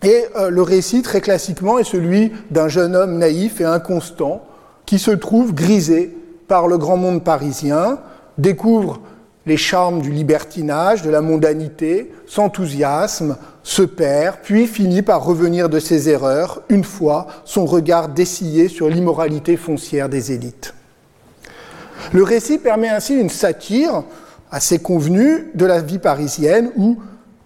[0.04, 4.44] Et euh, le récit, très classiquement, est celui d'un jeune homme naïf et inconstant
[4.86, 6.16] qui se trouve grisé
[6.48, 8.00] par le grand monde parisien,
[8.38, 9.00] découvre
[9.46, 15.80] les charmes du libertinage, de la mondanité, s'enthousiasme, se perd, puis finit par revenir de
[15.80, 20.74] ses erreurs, une fois son regard dessillé sur l'immoralité foncière des élites.
[22.12, 24.04] Le récit permet ainsi une satire
[24.52, 26.98] assez convenue de la vie parisienne où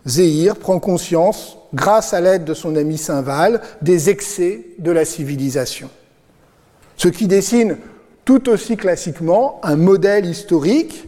[0.05, 5.89] Zéhir prend conscience, grâce à l'aide de son ami Saint-Val, des excès de la civilisation.
[6.97, 7.77] Ce qui dessine
[8.23, 11.05] tout aussi classiquement un modèle historique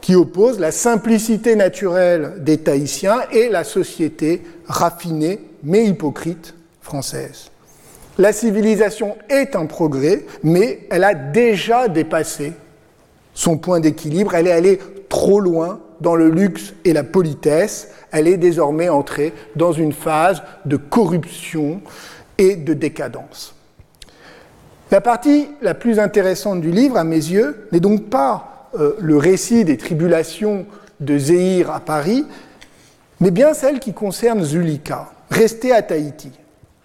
[0.00, 7.50] qui oppose la simplicité naturelle des Tahitiens et la société raffinée mais hypocrite française.
[8.18, 12.54] La civilisation est un progrès, mais elle a déjà dépassé
[13.34, 18.28] son point d'équilibre, elle est allée trop loin dans le luxe et la politesse, elle
[18.28, 21.80] est désormais entrée dans une phase de corruption
[22.38, 23.54] et de décadence.
[24.90, 29.16] La partie la plus intéressante du livre, à mes yeux, n'est donc pas euh, le
[29.16, 30.66] récit des tribulations
[31.00, 32.24] de Zéhir à Paris,
[33.20, 36.30] mais bien celle qui concerne Zulika, restée à Tahiti.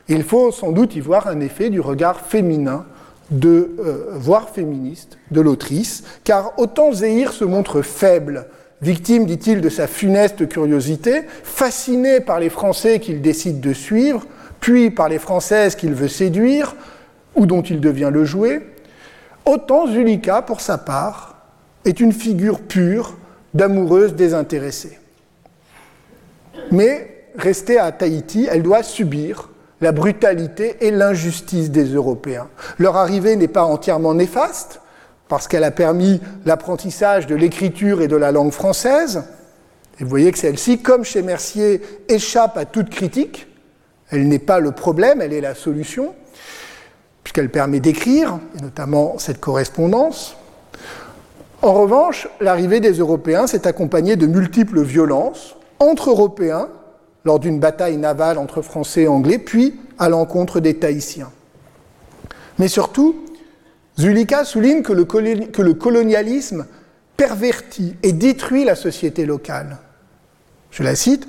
[0.08, 2.86] Il faut sans doute y voir un effet du regard féminin,
[3.30, 8.48] de, euh, voire féministe, de l'autrice, car autant Zéhir se montre faible,
[8.82, 14.26] victime, dit-il, de sa funeste curiosité, fasciné par les Français qu'il décide de suivre,
[14.60, 16.76] puis par les Françaises qu'il veut séduire,
[17.36, 18.62] ou dont il devient le jouet,
[19.46, 21.36] autant Zulika, pour sa part,
[21.86, 23.18] est une figure pure
[23.54, 25.00] d'amoureuse désintéressée.
[26.72, 32.48] Mais restée à Tahiti, elle doit subir la brutalité et l'injustice des Européens.
[32.78, 34.81] Leur arrivée n'est pas entièrement néfaste,
[35.32, 39.24] parce qu'elle a permis l'apprentissage de l'écriture et de la langue française.
[39.98, 43.48] Et vous voyez que celle-ci, comme chez Mercier, échappe à toute critique.
[44.10, 46.14] Elle n'est pas le problème, elle est la solution,
[47.24, 50.36] puisqu'elle permet d'écrire, et notamment cette correspondance.
[51.62, 56.68] En revanche, l'arrivée des Européens s'est accompagnée de multiples violences entre Européens
[57.24, 61.32] lors d'une bataille navale entre Français et Anglais, puis à l'encontre des Tahitiens.
[62.60, 63.16] Mais surtout,
[64.00, 66.66] Zulika souligne que le, colonialisme
[67.18, 69.78] pervertit et détruit la société locale.
[70.72, 71.28] Je la cite,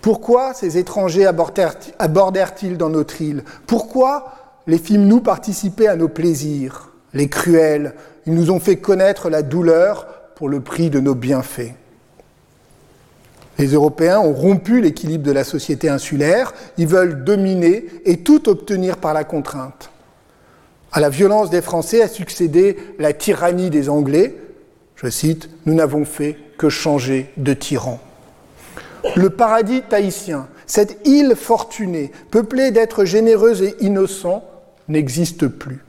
[0.00, 3.42] Pourquoi ces étrangers abordèrent-ils dans notre île?
[3.66, 4.34] Pourquoi
[4.66, 6.90] les films-nous participaient à nos plaisirs?
[7.12, 7.94] Les cruels,
[8.26, 11.74] ils nous ont fait connaître la douleur pour le prix de nos bienfaits.
[13.58, 18.96] Les Européens ont rompu l'équilibre de la société insulaire, ils veulent dominer et tout obtenir
[18.96, 19.90] par la contrainte.
[20.94, 24.34] À la violence des Français a succédé la tyrannie des Anglais.
[24.96, 28.00] Je cite, Nous n'avons fait que changer de tyran.
[29.14, 34.44] Le paradis tahitien, cette île fortunée, peuplée d'êtres généreux et innocents,
[34.88, 35.84] n'existe plus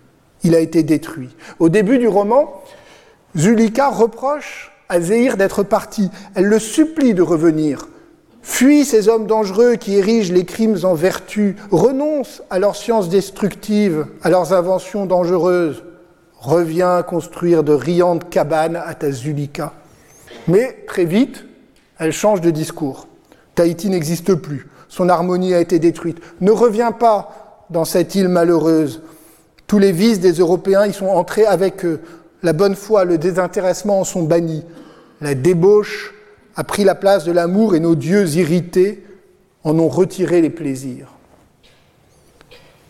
[0.45, 1.35] il a été détruit.
[1.59, 2.63] Au début du roman,
[3.35, 6.11] Zulika reproche à Zéhir d'être parti.
[6.35, 7.87] Elle le supplie de revenir.
[8.47, 14.05] Fuis ces hommes dangereux qui érigent les crimes en vertu, renonce à leurs sciences destructives,
[14.21, 15.83] à leurs inventions dangereuses.
[16.37, 19.73] Reviens construire de riantes cabanes à ta Zulika.
[20.47, 21.43] Mais très vite,
[21.97, 23.07] elle change de discours.
[23.55, 24.69] Tahiti n'existe plus.
[24.89, 26.19] Son harmonie a été détruite.
[26.39, 29.01] Ne reviens pas dans cette île malheureuse.
[29.65, 31.99] Tous les vices des Européens y sont entrés avec eux.
[32.43, 34.63] La bonne foi, le désintéressement en sont bannis.
[35.19, 36.14] La débauche
[36.55, 39.03] a pris la place de l'amour et nos dieux irrités
[39.63, 41.09] en ont retiré les plaisirs.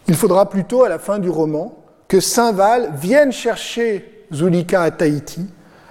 [0.07, 5.47] Il faudra plutôt, à la fin du roman, que Saint-Val vienne chercher Zulika à Tahiti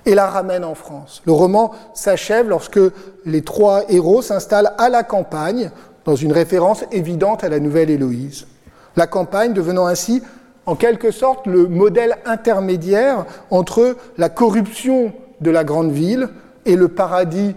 [0.07, 1.23] et la ramène en France.
[1.27, 2.81] Le roman s'achève lorsque
[3.25, 5.71] les trois héros s'installent à la campagne,
[6.05, 8.47] dans une référence évidente à la nouvelle Héloïse.
[8.95, 10.23] La campagne devenant ainsi
[10.67, 16.29] en quelque sorte le modèle intermédiaire entre la corruption de la grande ville
[16.67, 17.55] et le paradis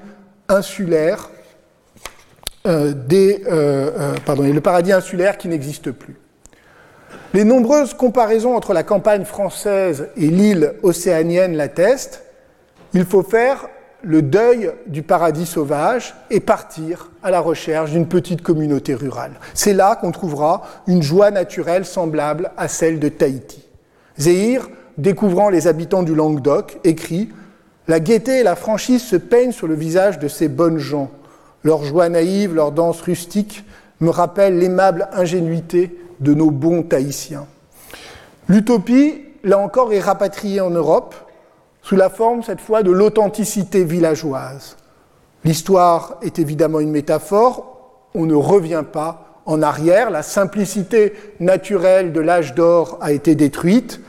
[0.49, 1.29] insulaire
[2.65, 6.17] euh, euh, euh, et le paradis insulaire qui n'existe plus.
[7.33, 12.23] Les nombreuses comparaisons entre la campagne française et l'île océanienne l'attestent.
[12.93, 13.67] Il faut faire
[14.01, 19.33] le deuil du paradis sauvage et partir à la recherche d'une petite communauté rurale.
[19.53, 23.63] C'est là qu'on trouvera une joie naturelle semblable à celle de Tahiti.
[24.17, 24.67] Zéhir,
[24.97, 27.29] découvrant les habitants du Languedoc, écrit
[27.87, 31.09] La gaieté et la franchise se peignent sur le visage de ces bonnes gens.
[31.63, 33.63] Leur joie naïve, leur danse rustique
[34.01, 37.47] me rappellent l'aimable ingénuité de nos bons Tahitiens.
[38.49, 41.15] L'utopie, là encore, est rapatriée en Europe
[41.81, 44.75] sous la forme cette fois de l'authenticité villageoise.
[45.45, 52.19] L'histoire est évidemment une métaphore, on ne revient pas en arrière, la simplicité naturelle de
[52.19, 54.01] l'âge d'or a été détruite,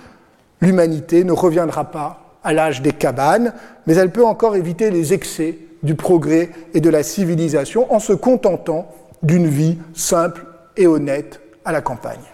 [0.60, 3.52] l'humanité ne reviendra pas à l'âge des cabanes,
[3.86, 8.14] mais elle peut encore éviter les excès du progrès et de la civilisation en se
[8.14, 8.90] contentant
[9.22, 10.46] d'une vie simple
[10.78, 12.24] et honnête à la campagne.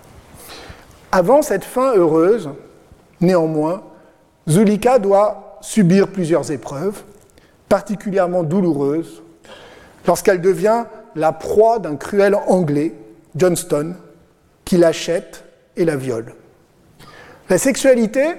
[1.10, 2.48] Avant cette fin heureuse,
[3.20, 3.82] néanmoins,
[4.48, 7.02] Zulika doit subir plusieurs épreuves,
[7.68, 9.20] particulièrement douloureuses,
[10.06, 10.84] lorsqu'elle devient
[11.16, 12.94] la proie d'un cruel Anglais,
[13.34, 13.96] Johnston,
[14.64, 15.42] qui l'achète
[15.76, 16.34] et la viole.
[17.50, 18.36] La sexualité,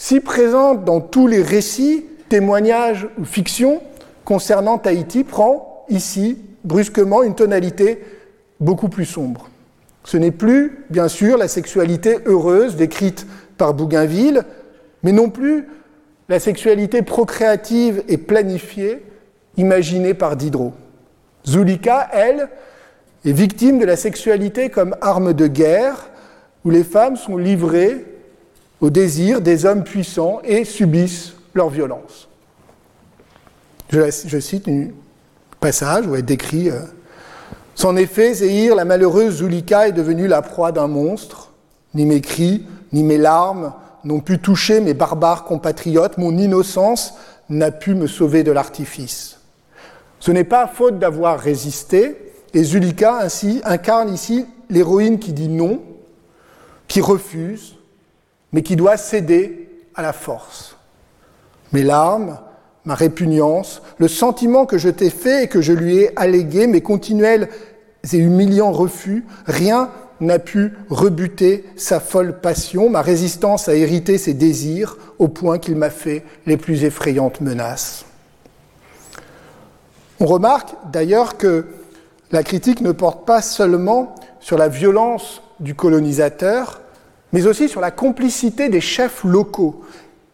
[0.00, 3.82] si présente dans tous les récits, témoignages ou fictions
[4.24, 8.02] concernant Tahiti, prend ici brusquement une tonalité
[8.60, 9.50] beaucoup plus sombre.
[10.04, 13.26] Ce n'est plus, bien sûr, la sexualité heureuse décrite
[13.58, 14.44] par Bougainville,
[15.02, 15.68] mais non plus
[16.30, 19.02] la sexualité procréative et planifiée
[19.58, 20.72] imaginée par Diderot.
[21.46, 22.48] Zulika, elle,
[23.26, 26.08] est victime de la sexualité comme arme de guerre,
[26.64, 28.09] où les femmes sont livrées
[28.80, 32.28] au désir des hommes puissants et subissent leur violence.
[33.90, 34.88] Je, cite un
[35.58, 36.80] passage où elle décrit euh,
[37.74, 41.50] Sans effet, Zéhir, la malheureuse Zulika, est devenue la proie d'un monstre.
[41.94, 43.72] Ni mes cris, ni mes larmes
[44.04, 46.18] n'ont pu toucher mes barbares compatriotes.
[46.18, 47.14] Mon innocence
[47.48, 49.38] n'a pu me sauver de l'artifice.
[50.20, 52.16] Ce n'est pas faute d'avoir résisté,
[52.54, 55.80] et Zulika ainsi incarne ici l'héroïne qui dit non,
[56.86, 57.74] qui refuse,
[58.52, 60.76] mais qui doit céder à la force.
[61.72, 62.38] Mes larmes,
[62.84, 66.80] ma répugnance, le sentiment que je t'ai fait et que je lui ai allégué, mes
[66.80, 67.48] continuels
[68.12, 69.90] et humiliants refus, rien
[70.20, 75.76] n'a pu rebuter sa folle passion, ma résistance a hérité ses désirs au point qu'il
[75.76, 78.04] m'a fait les plus effrayantes menaces.
[80.18, 81.66] On remarque d'ailleurs que
[82.32, 86.80] la critique ne porte pas seulement sur la violence du colonisateur,
[87.32, 89.84] mais aussi sur la complicité des chefs locaux,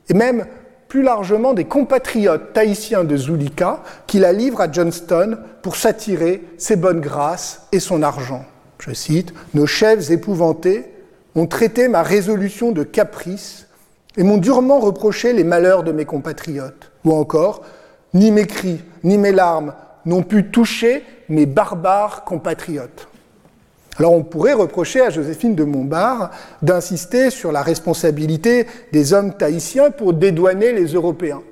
[0.08, 0.46] et même
[0.88, 6.76] plus largement des compatriotes tahitiens de Zulika qui la livrent à Johnston pour s'attirer ses
[6.76, 8.44] bonnes grâces et son argent.
[8.78, 10.84] Je cite, Nos chefs épouvantés
[11.34, 13.66] ont traité ma résolution de caprice
[14.16, 16.92] et m'ont durement reproché les malheurs de mes compatriotes.
[17.04, 17.62] Ou encore,
[18.14, 19.74] ni mes cris, ni mes larmes
[20.06, 23.08] n'ont pu toucher mes barbares compatriotes.
[23.98, 26.30] Alors on pourrait reprocher à Joséphine de Montbard
[26.62, 31.42] d'insister sur la responsabilité des hommes tahitiens pour dédouaner les Européens.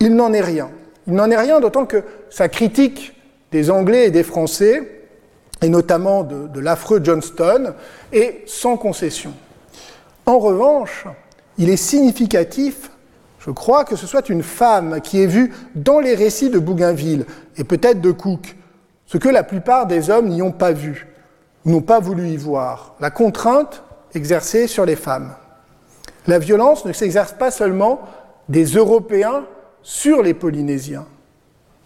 [0.00, 0.70] Il n'en est rien.
[1.06, 3.14] Il n'en est rien d'autant que sa critique
[3.52, 5.02] des Anglais et des Français,
[5.62, 7.74] et notamment de, l'affreux Johnston,
[8.12, 9.32] est sans concession.
[10.26, 11.06] En revanche,
[11.56, 12.90] il est significatif
[13.44, 17.26] je crois que ce soit une femme qui ait vu dans les récits de Bougainville,
[17.58, 18.56] et peut-être de Cook,
[19.04, 21.06] ce que la plupart des hommes n'y ont pas vu,
[21.64, 23.82] n'ont pas voulu y voir, la contrainte
[24.14, 25.34] exercée sur les femmes.
[26.26, 28.00] La violence ne s'exerce pas seulement
[28.48, 29.44] des Européens
[29.82, 31.06] sur les Polynésiens,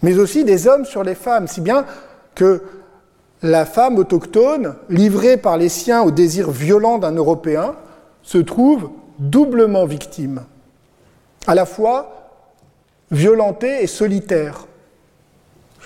[0.02, 1.84] mais aussi des hommes sur les femmes, si bien
[2.34, 2.62] que
[3.42, 7.74] la femme autochtone, livrée par les siens au désir violent d'un Européen,
[8.22, 10.42] se trouve doublement victime
[11.46, 12.30] à la fois
[13.10, 14.66] violenté et solitaire.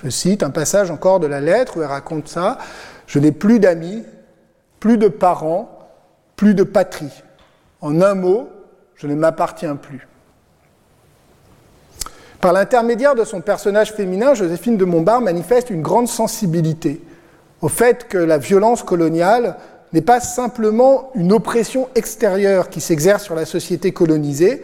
[0.02, 2.58] Je cite un passage encore de la lettre où elle raconte ça.
[3.06, 4.04] Je n'ai plus d'amis,
[4.80, 5.78] plus de parents,
[6.36, 7.22] plus de patrie.
[7.80, 8.48] En un mot,
[8.96, 10.06] je ne m'appartiens plus.
[12.40, 17.00] Par l'intermédiaire de son personnage féminin, Joséphine de Montbard manifeste une grande sensibilité
[17.60, 19.56] au fait que la violence coloniale
[19.92, 24.62] n'est pas simplement une oppression extérieure qui s'exerce sur la société colonisée,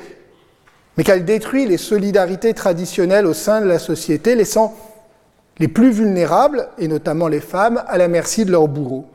[0.97, 4.75] mais qu'elle détruit les solidarités traditionnelles au sein de la société, laissant
[5.59, 9.07] les plus vulnérables, et notamment les femmes, à la merci de leurs bourreaux.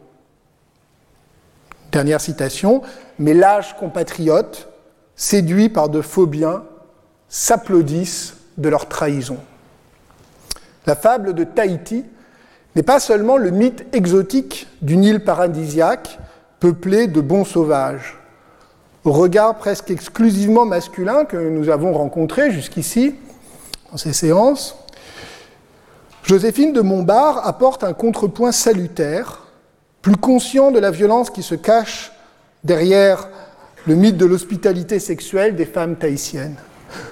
[1.91, 2.81] Dernière citation,
[3.19, 4.67] mais l'âge compatriotes,
[5.15, 6.63] séduits par de faux biens,
[7.29, 9.37] s'applaudissent de leur trahison.
[10.85, 12.03] La fable de Tahiti
[12.75, 16.19] n'est pas seulement le mythe exotique d'une île paradisiaque
[16.59, 18.17] peuplée de bons sauvages
[19.05, 23.15] au regard presque exclusivement masculin que nous avons rencontré jusqu'ici
[23.91, 24.77] dans ces séances,
[26.23, 29.43] Joséphine de Montbard apporte un contrepoint salutaire,
[30.01, 32.13] plus conscient de la violence qui se cache
[32.63, 33.27] derrière
[33.85, 36.55] le mythe de l'hospitalité sexuelle des femmes tahitiennes.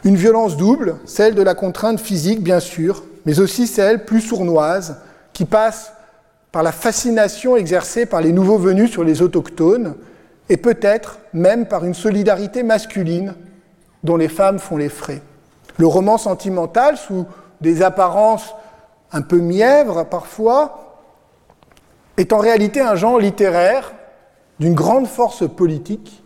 [0.05, 4.95] Une violence double, celle de la contrainte physique bien sûr, mais aussi celle plus sournoise
[5.34, 5.91] qui passe
[6.53, 9.95] par la fascination exercée par les nouveaux venus sur les autochtones
[10.47, 13.36] et peut-être même par une solidarité masculine
[14.05, 15.22] dont les femmes font les frais.
[15.78, 17.26] Le roman sentimental, sous
[17.59, 18.53] des apparences
[19.12, 20.97] un peu mièvres parfois,
[22.18, 23.93] est en réalité un genre littéraire
[24.59, 26.24] d'une grande force politique,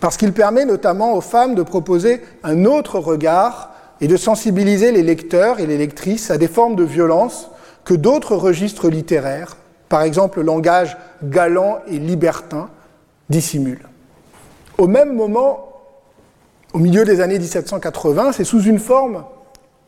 [0.00, 5.02] parce qu'il permet notamment aux femmes de proposer un autre regard et de sensibiliser les
[5.02, 7.48] lecteurs et les lectrices à des formes de violence
[7.84, 9.56] que d'autres registres littéraires,
[9.88, 12.68] par exemple le langage galant et libertin,
[13.28, 13.88] dissimulent.
[14.78, 15.68] Au même moment,
[16.72, 19.24] au milieu des années 1780, c'est sous une forme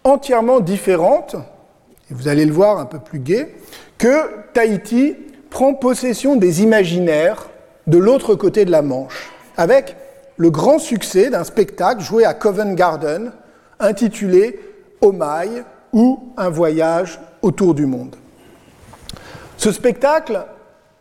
[0.04, 1.34] entièrement différente,
[2.10, 3.54] et vous allez le voir un peu plus gai,
[3.98, 5.16] que Tahiti
[5.50, 7.48] prend possession des imaginaires
[7.86, 9.96] de l'autre côté de la Manche, avec
[10.36, 13.32] le grand succès d'un spectacle joué à Covent Garden
[13.80, 14.60] intitulé
[15.00, 18.16] Omaï ou Un voyage autour du monde.
[19.56, 20.44] Ce spectacle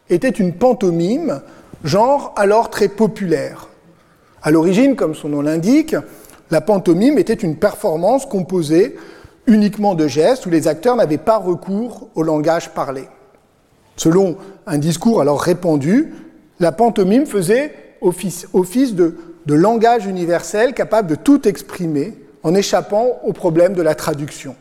[0.10, 1.42] était une pantomime,
[1.84, 3.68] genre alors très populaire.
[4.42, 5.96] À l'origine, comme son nom l'indique,
[6.52, 8.96] la pantomime était une performance composée
[9.48, 13.08] uniquement de gestes où les acteurs n'avaient pas recours au langage parlé.
[13.98, 14.38] Selon
[14.68, 16.14] un discours alors répandu,
[16.60, 19.16] la pantomime faisait office, de,
[19.48, 24.56] langage universel capable de tout exprimer en échappant au problème de la traduction.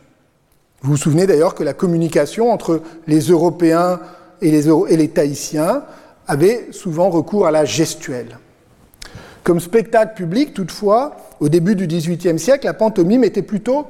[0.82, 4.00] Vous vous souvenez d'ailleurs que la communication entre les Européens
[4.42, 5.82] et les, et les Tahitiens
[6.26, 8.38] avait souvent recours à la gestuelle.
[9.42, 13.86] Comme spectacle public, toutefois, au début du XVIIIe siècle, la pantomime était plutôt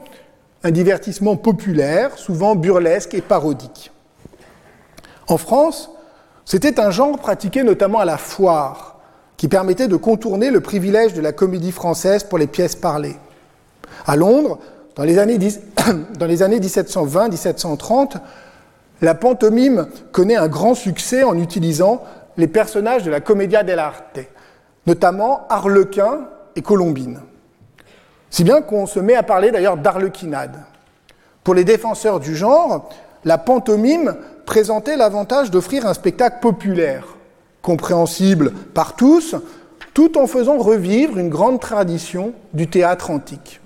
[0.64, 3.92] un divertissement populaire, souvent burlesque et parodique.
[5.28, 5.90] En France,
[6.46, 8.98] c'était un genre pratiqué notamment à la foire,
[9.36, 13.16] qui permettait de contourner le privilège de la comédie française pour les pièces parlées.
[14.06, 14.58] À Londres,
[14.96, 18.14] dans les années, 1720-1730,
[19.02, 22.02] la pantomime connaît un grand succès en utilisant
[22.38, 24.20] les personnages de la commedia dell'arte,
[24.86, 26.20] notamment Harlequin
[26.56, 27.20] et Colombine.
[28.34, 30.56] Si bien qu'on se met à parler d'ailleurs d'arlequinade.
[31.44, 32.90] Pour les défenseurs du genre,
[33.24, 37.16] la pantomime présentait l'avantage d'offrir un spectacle populaire,
[37.62, 39.36] compréhensible par tous,
[39.94, 43.60] tout en faisant revivre une grande tradition du théâtre antique.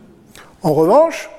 [0.62, 1.30] En revanche,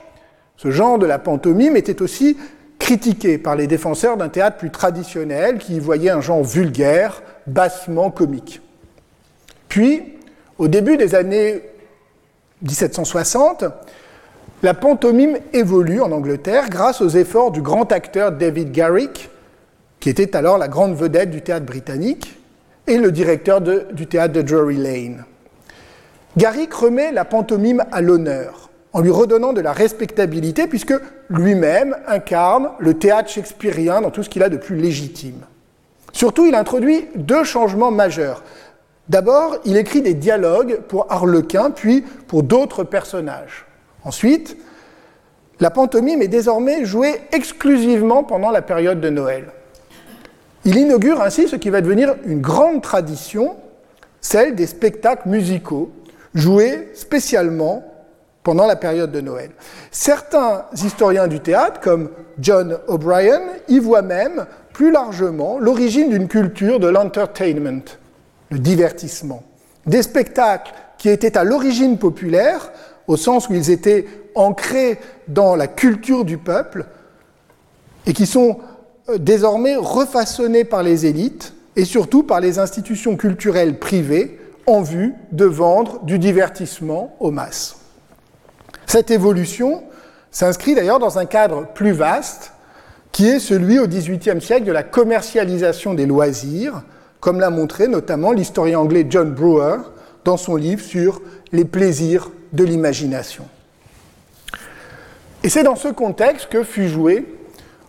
[0.58, 2.36] ce genre de la pantomime était aussi
[2.80, 8.10] critiqué par les défenseurs d'un théâtre plus traditionnel qui y voyait un genre vulgaire, bassement
[8.10, 8.60] comique.
[9.68, 10.18] Puis,
[10.58, 11.69] au début des années
[12.64, 13.66] 1760,
[14.62, 19.30] la pantomime évolue en Angleterre grâce aux efforts du grand acteur David Garrick,
[20.00, 22.38] qui était alors la grande vedette du théâtre britannique,
[22.88, 25.26] et le directeur du théâtre de Drury Lane.
[26.38, 30.96] Garrick remet la pantomime à l'honneur en lui redonnant de la respectabilité, puisque
[31.30, 35.42] lui-même incarne le théâtre shakespearien dans tout ce qu'il a de plus légitime.
[36.12, 38.44] Surtout, il introduit deux changements majeurs.
[39.10, 43.66] D'abord, il écrit des dialogues pour Harlequin, puis pour d'autres personnages.
[44.04, 44.56] Ensuite,
[45.60, 49.46] la pantomime est désormais jouée exclusivement pendant la période de Noël.
[50.64, 53.56] Il inaugure ainsi ce qui va devenir une grande tradition,
[54.22, 55.92] celle des spectacles musicaux,
[56.36, 57.84] joués spécialement
[58.44, 59.52] pendant la période de Noël.
[59.92, 66.80] Certains historiens du théâtre, comme John O'Brien, y voient même plus largement l'origine d'une culture
[66.80, 67.84] de l'entertainment,
[68.50, 69.44] le divertissement.
[69.86, 72.72] Des spectacles qui étaient à l'origine populaires,
[73.08, 76.86] au sens où ils étaient ancrés dans la culture du peuple,
[78.06, 78.60] et qui sont
[79.10, 85.16] euh, désormais refaçonnés par les élites et surtout par les institutions culturelles privées en vue
[85.32, 87.78] de vendre du divertissement aux masses.
[88.86, 89.84] Cette évolution
[90.32, 92.54] s'inscrit d'ailleurs dans un cadre plus vaste,
[93.12, 96.84] qui est celui au XVIIIe siècle de la commercialisation des loisirs,
[97.20, 99.78] comme l'a montré notamment l'historien anglais John Brewer
[100.26, 103.46] dans son livre sur les plaisirs de l'imagination.
[105.44, 107.26] Et c'est dans ce contexte que fut joué,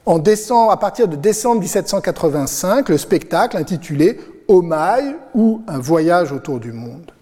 [0.07, 4.19] à partir de décembre 1785, le spectacle intitulé
[4.49, 7.13] Omaï ou Un voyage autour du monde.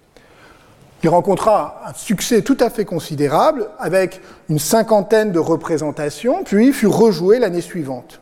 [1.03, 6.87] Il rencontra un succès tout à fait considérable avec une cinquantaine de représentations, puis fut
[6.87, 8.21] rejoué l'année suivante.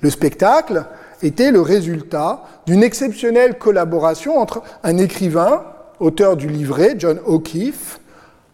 [0.00, 0.84] Le spectacle
[1.22, 5.64] était le résultat d'une exceptionnelle collaboration entre un écrivain,
[6.00, 8.00] auteur du livret, John O'Keeffe,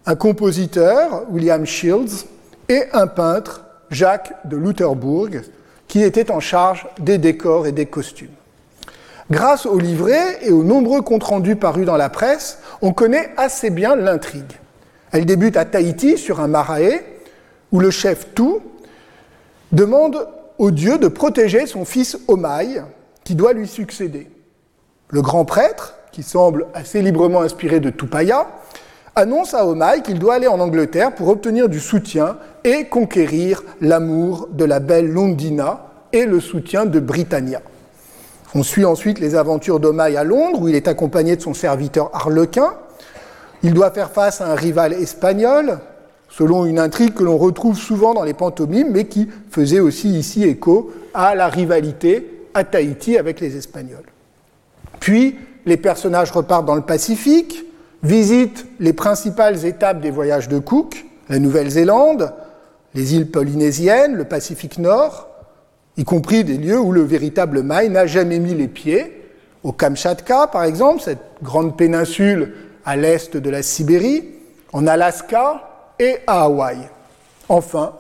[0.06, 2.26] un compositeur, William Shields,
[2.68, 5.28] et un peintre, Jacques de Lutherbourg,
[5.86, 8.28] qui était en charge des décors et des costumes.
[9.30, 13.70] Grâce au livret et aux nombreux comptes rendus parus dans la presse, on connaît assez
[13.70, 14.52] bien l'intrigue.
[15.12, 17.02] Elle débute à Tahiti, sur un marae,
[17.72, 18.60] où le chef Tout
[19.72, 20.26] demande
[20.58, 22.82] au dieu de protéger son fils Omaï,
[23.24, 24.28] qui doit lui succéder.
[25.08, 28.48] Le grand prêtre, qui semble assez librement inspiré de Tupaya,
[29.14, 34.48] annonce à Omaï qu'il doit aller en Angleterre pour obtenir du soutien et conquérir l'amour
[34.52, 37.60] de la belle Londina et le soutien de Britannia.
[38.54, 42.10] On suit ensuite les aventures d'Omaï à Londres, où il est accompagné de son serviteur
[42.14, 42.74] Harlequin,
[43.62, 45.80] Il doit faire face à un rival espagnol,
[46.28, 50.44] selon une intrigue que l'on retrouve souvent dans les pantomimes, mais qui faisait aussi ici
[50.44, 54.06] écho à la rivalité à Tahiti avec les Espagnols.
[55.00, 57.64] Puis, les personnages repartent dans le Pacifique,
[58.02, 62.32] visitent les principales étapes des voyages de Cook, la Nouvelle-Zélande,
[62.94, 65.28] les îles polynésiennes, le Pacifique Nord,
[65.96, 69.24] y compris des lieux où le véritable Maï n'a jamais mis les pieds,
[69.62, 72.54] au Kamchatka par exemple, cette grande péninsule
[72.84, 74.24] à l'est de la Sibérie,
[74.72, 76.78] en Alaska et à Hawaï.
[77.48, 77.92] Enfin,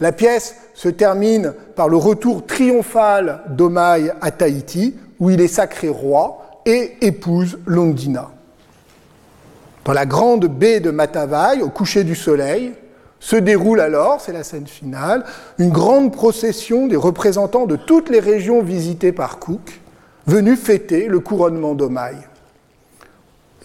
[0.00, 5.88] la pièce se termine par le retour triomphal d'Omaï à Tahiti, où il est sacré
[5.88, 8.30] roi et épouse Londina.
[9.84, 12.72] Dans la grande baie de Matavai, au coucher du soleil,
[13.20, 15.24] se déroule alors, c'est la scène finale,
[15.58, 19.80] une grande procession des représentants de toutes les régions visitées par Cook,
[20.26, 22.16] venus fêter le couronnement d'Omaï.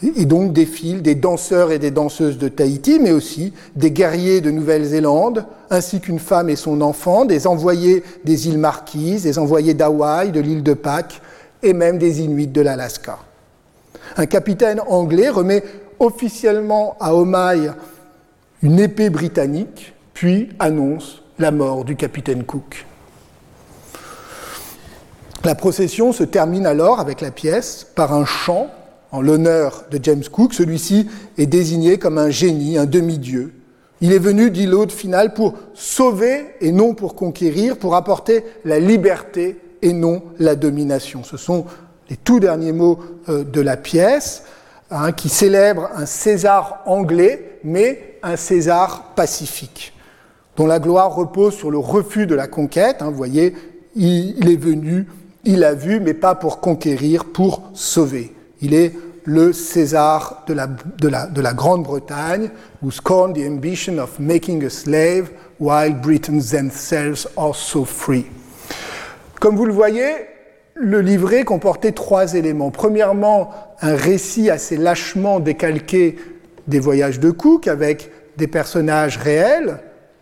[0.04, 4.52] Et donc défilent des danseurs et des danseuses de Tahiti, mais aussi des guerriers de
[4.52, 10.32] Nouvelle-Zélande, ainsi qu'une femme et son enfant, des envoyés des îles Marquises, des envoyés d'Hawaï,
[10.32, 11.22] de l'île de Pâques,
[11.64, 13.18] et même des Inuits de l'Alaska.
[14.18, 15.64] Un capitaine anglais remet
[16.00, 17.72] officiellement à Omaï
[18.62, 22.86] une épée britannique, puis annonce la mort du capitaine Cook.
[25.44, 28.68] La procession se termine alors avec la pièce par un chant
[29.12, 30.54] en l'honneur de James Cook.
[30.54, 33.54] Celui-ci est désigné comme un génie, un demi-dieu.
[34.02, 38.80] Il est venu, dit l'autre final, pour sauver et non pour conquérir, pour apporter la
[38.80, 41.24] liberté et non la domination.
[41.24, 41.66] Ce sont
[42.10, 43.00] les tout derniers mots
[43.30, 44.44] euh, de la pièce.
[44.90, 49.92] Hein, qui célèbre un César anglais, mais un César pacifique,
[50.56, 53.02] dont la gloire repose sur le refus de la conquête.
[53.02, 53.54] Hein, vous voyez,
[53.98, 55.06] il, est venu,
[55.44, 58.34] il a vu, mais pas pour conquérir, pour sauver.
[58.62, 58.94] Il est
[59.24, 62.50] le César de la, de la, de la Grande-Bretagne,
[62.82, 65.30] who scorned the ambition of making a slave
[65.60, 68.26] while Britons themselves are so free.
[69.40, 70.14] Comme vous le voyez,
[70.76, 72.72] le livret comportait trois éléments.
[72.72, 73.52] Premièrement,
[73.82, 76.18] un récit assez lâchement décalqué
[76.68, 79.80] des voyages de Cook avec des personnages réels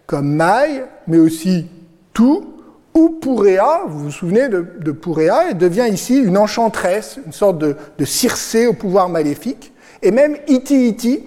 [0.08, 1.68] comme Mai, mais aussi
[2.14, 2.55] tout,
[2.96, 4.96] ou Pouréa, vous vous souvenez de, de
[5.50, 10.38] elle devient ici une enchanteresse, une sorte de, de Circé au pouvoir maléfique, et même
[10.48, 11.24] Iti Iti,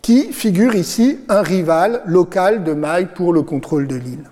[0.00, 4.24] qui figure ici un rival local de Mai pour le contrôle de l'île.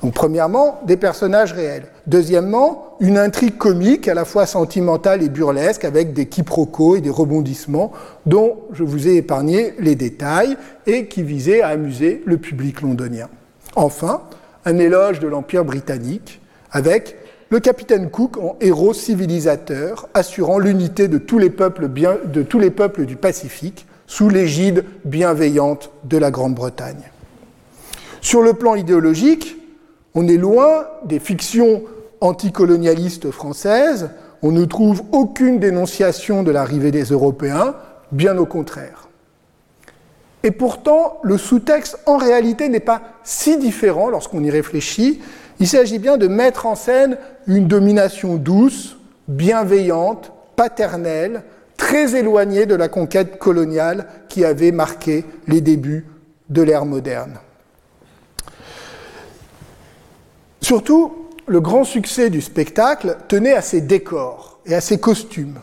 [0.00, 1.86] Donc premièrement, des personnages réels.
[2.06, 7.10] Deuxièmement, une intrigue comique à la fois sentimentale et burlesque avec des quiproquos et des
[7.10, 7.90] rebondissements
[8.26, 10.56] dont je vous ai épargné les détails
[10.86, 13.28] et qui visaient à amuser le public londonien.
[13.76, 14.20] Enfin,
[14.64, 16.40] un éloge de l'Empire britannique
[16.70, 17.16] avec
[17.50, 24.28] le capitaine Cook en héros civilisateur assurant l'unité de, tous les peuples du Pacifique sous
[24.28, 27.10] l'égide bienveillante de la Grande-Bretagne.
[28.20, 29.56] Sur le plan idéologique,
[30.14, 31.82] on est loin des fictions
[32.20, 34.10] anticolonialistes françaises,
[34.42, 37.74] on ne trouve aucune dénonciation de l'arrivée des Européens,
[38.12, 39.03] bien au contraire.
[40.44, 45.22] Et pourtant, le sous-texte, en réalité, n'est pas si différent lorsqu'on y réfléchit.
[45.58, 47.16] Il s'agit bien de mettre en scène
[47.46, 51.44] une domination douce, bienveillante, paternelle,
[51.78, 56.06] très éloignée de la conquête coloniale qui avait marqué les débuts
[56.50, 57.38] de l'ère moderne.
[60.60, 65.58] Surtout, le grand succès du spectacle tenait à ses décors et à ses costumes.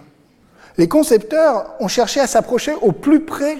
[0.77, 3.57] Les concepteurs ont cherché à s'approcher au plus près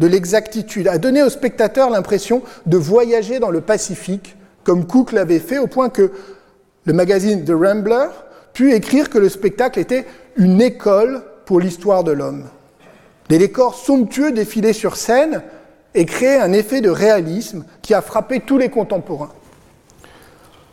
[0.00, 4.34] de l'exactitude, à donner au spectateur l'impression de voyager dans le Pacifique,
[4.64, 6.10] comme Cook l'avait fait, au point que
[6.86, 8.06] le magazine The Rambler
[8.54, 12.46] put écrire que le spectacle était une école pour l'histoire de l'homme.
[13.28, 15.42] Des décors somptueux défilaient sur scène
[15.94, 19.32] et créaient un effet de réalisme qui a frappé tous les contemporains.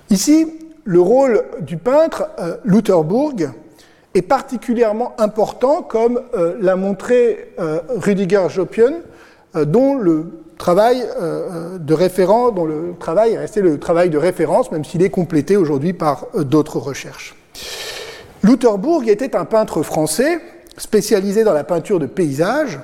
[0.10, 0.48] Ici,
[0.86, 3.34] le rôle du peintre euh, Lutherbourg
[4.14, 9.02] est particulièrement important, comme euh, l'a montré euh, Rüdiger Jopion,
[9.66, 11.04] dont le travail
[11.80, 15.56] de référent, dont le travail est resté le travail de référence, même s'il est complété
[15.58, 17.36] aujourd'hui par d'autres recherches.
[18.44, 20.40] Lutherbourg était un peintre français
[20.78, 22.80] spécialisé dans la peinture de paysages,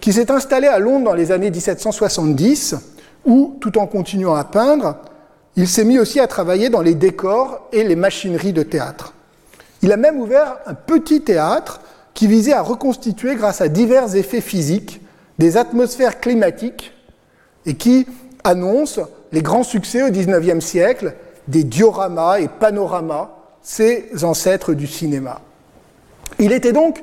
[0.00, 2.74] qui s'est installé à Londres dans les années 1770,
[3.24, 4.96] où, tout en continuant à peindre,
[5.54, 9.14] il s'est mis aussi à travailler dans les décors et les machineries de théâtre.
[9.82, 11.80] Il a même ouvert un petit théâtre
[12.14, 15.00] qui visait à reconstituer, grâce à divers effets physiques,
[15.38, 16.92] des atmosphères climatiques
[17.66, 18.06] et qui
[18.44, 19.00] annonce
[19.32, 21.14] les grands succès au XIXe siècle
[21.48, 23.30] des dioramas et panoramas,
[23.62, 25.40] ces ancêtres du cinéma.
[26.38, 27.02] Il était donc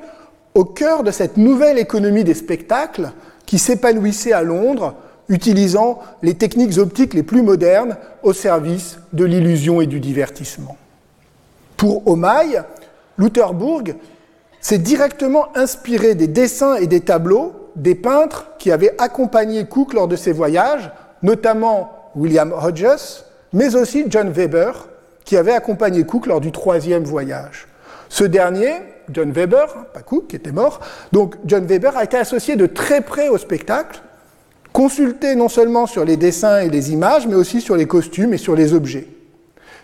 [0.54, 3.12] au cœur de cette nouvelle économie des spectacles
[3.46, 4.96] qui s'épanouissait à Londres,
[5.28, 10.78] utilisant les techniques optiques les plus modernes au service de l'illusion et du divertissement.
[11.78, 12.62] Pour Omaï,
[13.18, 13.84] Lutherbourg
[14.60, 20.08] s'est directement inspiré des dessins et des tableaux des peintres qui avaient accompagné Cook lors
[20.08, 20.92] de ses voyages,
[21.22, 24.88] notamment William Hodges, mais aussi John Weber,
[25.26, 27.68] qui avait accompagné Cook lors du troisième voyage.
[28.10, 28.74] Ce dernier,
[29.12, 30.80] John Weber, pas Cook, qui était mort,
[31.12, 34.02] donc John Weber a été associé de très près au spectacle,
[34.74, 38.38] consulté non seulement sur les dessins et les images, mais aussi sur les costumes et
[38.38, 39.08] sur les objets.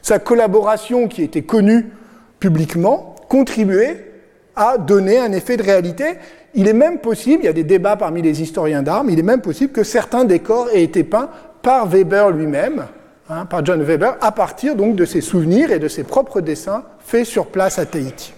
[0.01, 1.91] Sa collaboration, qui était connue
[2.39, 4.11] publiquement, contribuait
[4.55, 6.17] à donner un effet de réalité.
[6.55, 9.19] Il est même possible, il y a des débats parmi les historiens d'art, mais il
[9.19, 11.29] est même possible que certains décors aient été peints
[11.61, 12.85] par Weber lui-même,
[13.29, 16.83] hein, par John Weber, à partir donc de ses souvenirs et de ses propres dessins
[16.99, 18.33] faits sur place à Tahiti.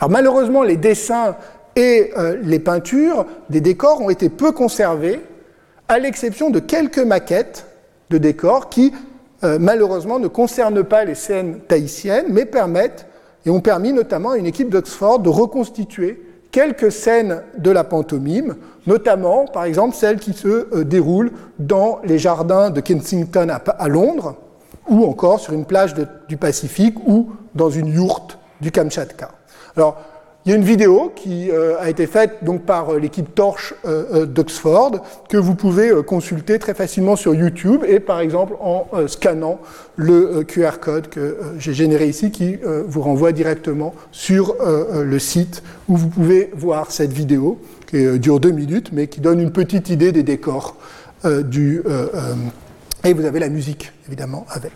[0.00, 1.36] Alors malheureusement, les dessins
[1.76, 5.20] et euh, les peintures des décors ont été peu conservés,
[5.86, 7.66] à l'exception de quelques maquettes
[8.10, 8.92] de décors qui,
[9.44, 13.06] euh, malheureusement, ne concernent pas les scènes tahitiennes, mais permettent
[13.46, 16.20] et ont permis notamment à une équipe d'Oxford de reconstituer
[16.54, 18.54] quelques scènes de la pantomime,
[18.86, 24.36] notamment, par exemple, celles qui se euh, déroulent dans les jardins de Kensington à, Londres,
[24.88, 25.94] ou encore sur une plage
[26.28, 29.32] du Pacifique, ou dans une yourte du Kamchatka.
[30.44, 33.72] Il y a une vidéo qui euh, a été faite donc par euh, l'équipe Torche
[33.86, 39.58] euh, d'Oxford que vous pouvez consulter très facilement sur YouTube et par exemple en scannant
[39.96, 45.96] le QR code que j'ai généré ici qui vous renvoie directement sur le site où
[45.96, 50.12] vous pouvez voir cette vidéo qui dure deux minutes mais qui donne une petite idée
[50.12, 50.76] des décors
[51.24, 51.82] du
[53.04, 54.72] et vous avez la musique évidemment avec.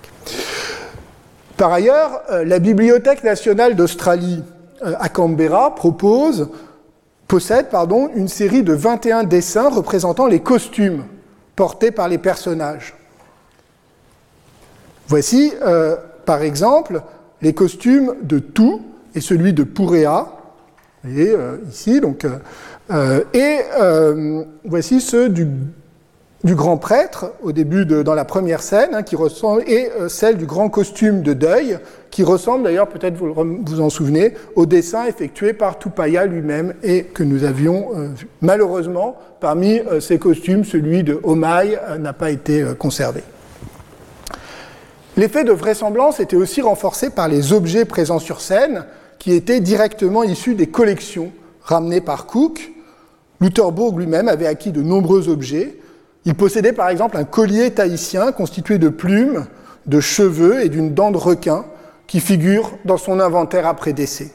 [1.57, 4.43] Par ailleurs, la Bibliothèque nationale d'Australie
[4.85, 4.95] euh,
[5.75, 6.49] propose,
[7.27, 7.69] possède
[8.15, 11.05] une série de 21 dessins représentant les costumes
[11.57, 12.95] portés par les personnages.
[15.09, 17.03] Voici, euh, par exemple,
[17.43, 18.83] les costumes de Tout
[19.15, 19.65] et celui de
[21.11, 22.27] voyez, euh, ici, donc,
[23.35, 23.59] et
[24.65, 29.63] voici ceux du grand prêtre au début de, dans la première scène, hein, qui ressemble,
[29.67, 31.79] et celle du grand costume de deuil,
[32.11, 37.05] qui ressemble d'ailleurs, peut-être vous vous en souvenez, au dessin effectué par Tupaya lui-même et
[37.05, 38.29] que nous avions euh, vu.
[38.41, 43.23] Malheureusement, parmi euh, ces costumes, celui de Omai n'a pas été conservé.
[45.17, 48.85] L'effet de vraisemblance était aussi renforcé par les objets présents sur scène,
[49.19, 51.33] qui étaient directement issus des collections
[51.63, 52.73] ramenées par Cook.
[53.41, 55.77] Lutherbourg lui-même avait acquis de nombreux objets,
[56.29, 59.47] il possédait par exemple un collier tahitien constitué de plumes,
[59.87, 61.65] de cheveux et d'une dent de requin
[62.09, 64.33] qui figure dans son inventaire après décès.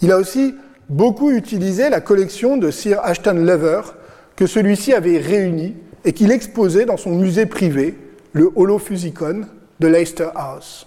[0.00, 0.54] Il a aussi
[0.88, 3.80] beaucoup utilisé la collection de Sir Ashton Lever
[4.36, 7.98] que celui-ci avait réunie et qu'il exposait dans son musée privé,
[8.32, 9.46] le Holophusicon
[9.80, 10.86] de Leicester House.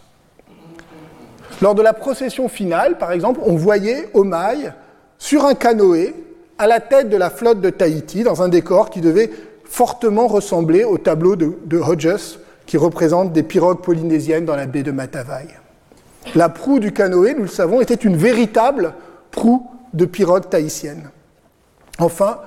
[1.61, 4.71] Lors de la procession finale, par exemple, on voyait Omaï
[5.17, 6.15] sur un canoë
[6.57, 9.29] à la tête de la flotte de Tahiti dans un décor qui devait
[9.65, 14.91] fortement ressemblé au tableau de, Hodges qui représente des pirogues polynésiennes dans la baie de
[14.91, 15.47] Matavai.
[16.35, 18.93] La proue du canoë, nous le savons, était une véritable
[19.31, 21.09] proue de pirogue tahitienne.
[21.99, 22.39] Enfin,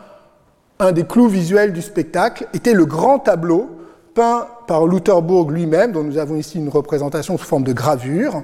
[0.78, 3.70] un des clous visuels du spectacle était le grand tableau
[4.14, 8.42] peint par Lutherbourg lui-même, dont nous avons ici une représentation sous forme de gravure,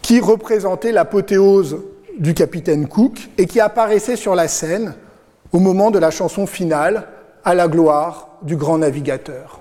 [0.00, 1.78] qui représentait l'apothéose
[2.18, 4.94] du capitaine Cook et qui apparaissait sur la scène
[5.52, 7.06] au moment de la chanson finale
[7.44, 9.60] à la gloire du grand navigateur.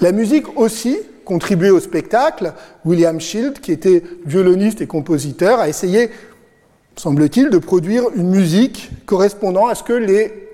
[0.00, 0.98] La musique aussi
[1.28, 2.54] contribuait au spectacle.
[2.86, 6.10] William Shield, qui était violoniste et compositeur, a essayé,
[6.96, 10.48] semble-t-il, de produire une musique correspondant à ce que les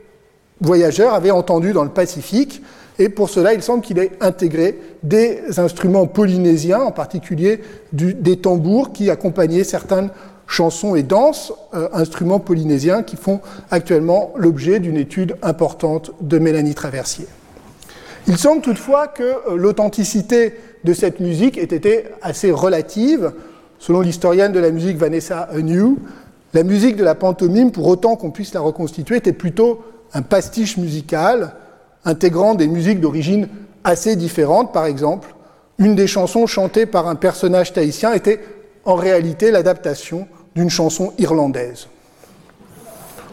[0.60, 2.60] voyageurs avaient entendu dans le Pacifique.
[2.98, 7.60] Et pour cela, il semble qu'il ait intégré des instruments polynésiens, en particulier
[7.92, 10.10] des tambours qui accompagnaient certaines
[10.48, 16.74] chansons et danses, euh, instruments polynésiens qui font actuellement l'objet d'une étude importante de Mélanie
[16.74, 17.26] Traversier.
[18.26, 20.54] Il semble toutefois que euh, l'authenticité
[20.84, 23.32] de cette musique ait été assez relative.
[23.78, 25.98] Selon l'historienne de la musique Vanessa New,
[26.54, 29.82] la musique de la pantomime, pour autant qu'on puisse la reconstituer, était plutôt
[30.14, 31.54] un pastiche musical,
[32.04, 33.48] intégrant des musiques d'origine
[33.82, 34.72] assez différentes.
[34.72, 35.34] Par exemple,
[35.78, 38.40] une des chansons chantées par un personnage tahitien était
[38.84, 41.88] en réalité l'adaptation d'une chanson irlandaise.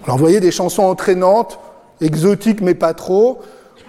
[0.04, 1.60] Alors vous voyez des chansons entraînantes,
[2.02, 3.40] exotiques mais pas trop,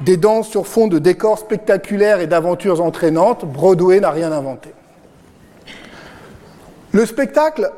[0.01, 4.71] des danses sur fond de décors spectaculaires et d'aventures entraînantes, Broadway n'a rien inventé.
[6.93, 7.71] Le spectacle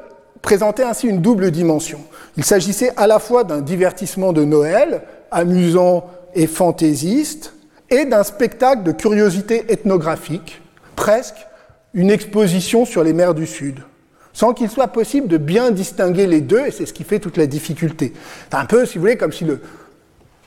[0.42, 2.00] présentait ainsi une double dimension.
[2.36, 7.54] Il s'agissait à la fois d'un divertissement de Noël, amusant et fantaisiste,
[7.90, 10.60] et d'un spectacle de curiosité ethnographique,
[10.96, 11.46] presque
[11.92, 13.80] une exposition sur les mers du Sud,
[14.32, 17.36] sans qu'il soit possible de bien distinguer les deux, et c'est ce qui fait toute
[17.36, 18.12] la difficulté.
[18.50, 19.60] C'est un peu, si vous voulez, comme si le,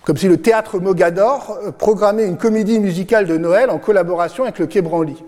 [0.07, 4.57] comme si le théâtre Mogador euh, programmait une comédie musicale de Noël en collaboration avec
[4.57, 5.21] le Quai Branly.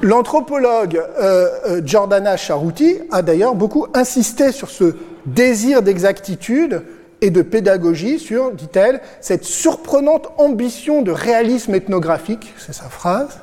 [0.00, 6.84] L'anthropologue euh, euh, Giordana Charouti a d'ailleurs beaucoup insisté sur ce désir d'exactitude
[7.20, 13.40] et de pédagogie, sur, dit-elle, cette surprenante ambition de réalisme ethnographique, c'est sa phrase,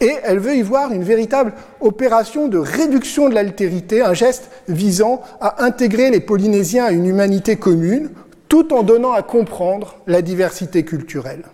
[0.00, 5.20] et elle veut y voir une véritable opération de réduction de l'altérité, un geste visant
[5.42, 8.10] à intégrer les Polynésiens à une humanité commune,
[8.48, 11.44] tout en donnant à comprendre la diversité culturelle.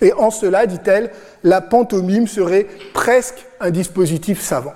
[0.00, 1.10] Et en cela, dit-elle,
[1.42, 4.74] la pantomime serait presque un dispositif savant.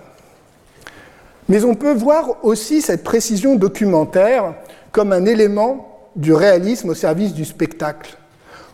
[1.48, 4.54] Mais on peut voir aussi cette précision documentaire
[4.90, 8.16] comme un élément du réalisme au service du spectacle,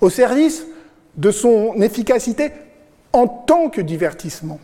[0.01, 0.64] au service
[1.16, 2.53] de son efficacité
[3.12, 4.61] en tant que divertissement.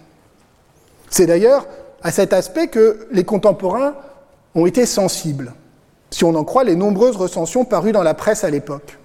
[1.11, 1.67] C'est d'ailleurs
[2.03, 3.95] à cet aspect que les contemporains
[4.55, 5.53] ont été sensibles,
[6.15, 8.99] si on en croit les nombreuses recensions parues dans la presse à l'époque.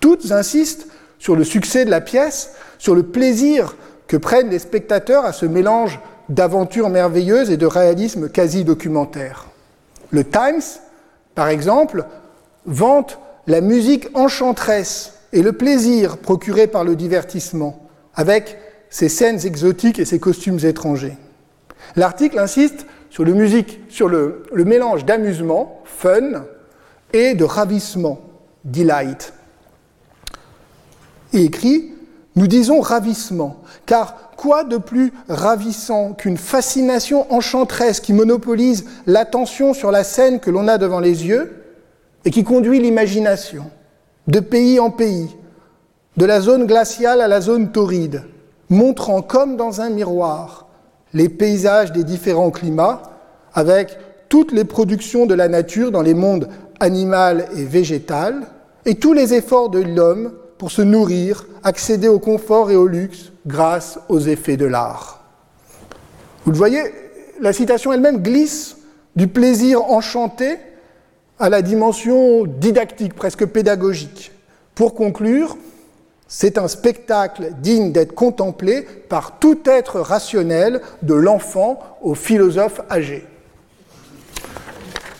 [0.00, 0.86] Toutes insistent
[1.18, 5.44] sur le succès de la pièce, sur le plaisir que prennent les spectateurs à ce
[5.44, 6.00] mélange
[6.30, 9.44] d'aventures merveilleuses et de réalisme quasi documentaire.
[10.10, 10.62] Le Times,
[11.34, 12.06] par exemple,
[12.64, 18.56] vante la musique enchanteresse et le plaisir procuré par le divertissement, avec
[18.88, 21.18] ses scènes exotiques et ses costumes étrangers.
[21.94, 26.46] L'article insiste sur, le, musique, sur le, mélange d'amusement, fun,
[27.12, 28.18] et de ravissement,
[28.64, 29.32] delight.
[31.32, 31.92] Et écrit
[32.34, 39.92] Nous disons ravissement, car quoi de plus ravissant qu'une fascination enchanteresse qui monopolise l'attention sur
[39.92, 41.62] la scène que l'on a devant les yeux
[42.24, 43.70] et qui conduit l'imagination
[44.26, 45.28] de pays en pays,
[46.16, 48.24] de la zone glaciale à la zone torride,
[48.70, 50.63] montrant comme dans un miroir
[51.14, 53.02] les paysages des différents climats,
[53.54, 53.96] avec
[54.28, 56.48] toutes les productions de la nature dans les mondes
[56.80, 58.48] animal et végétal,
[58.84, 63.32] et tous les efforts de l'homme pour se nourrir, accéder au confort et au luxe
[63.46, 65.24] grâce aux effets de l'art.
[66.44, 66.82] Vous le voyez,
[67.40, 68.76] la citation elle-même glisse
[69.16, 70.58] du plaisir enchanté
[71.38, 74.32] à la dimension didactique, presque pédagogique.
[74.74, 75.56] Pour conclure,
[76.28, 83.26] c'est un spectacle digne d'être contemplé par tout être rationnel, de l'enfant au philosophe âgé.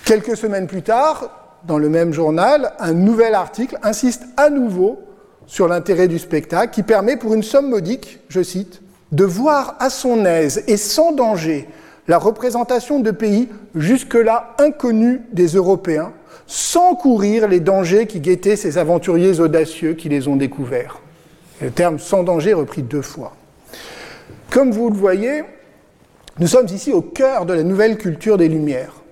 [0.05, 1.31] Quelques semaines plus tard,
[1.67, 5.01] dans le même journal, un nouvel article insiste à nouveau
[5.47, 8.81] sur l'intérêt du spectacle qui permet, pour une somme modique, je cite,
[9.13, 11.69] de voir à son aise et sans danger
[12.09, 16.13] la représentation de pays jusque-là inconnus des Européens,
[16.47, 21.01] sans courir les dangers qui guettaient ces aventuriers audacieux qui les ont découverts.
[21.61, 23.35] le terme sans danger repris deux fois.
[24.51, 25.45] Comme vous le voyez,
[26.39, 29.03] nous sommes ici au cœur de la nouvelle culture des Lumières,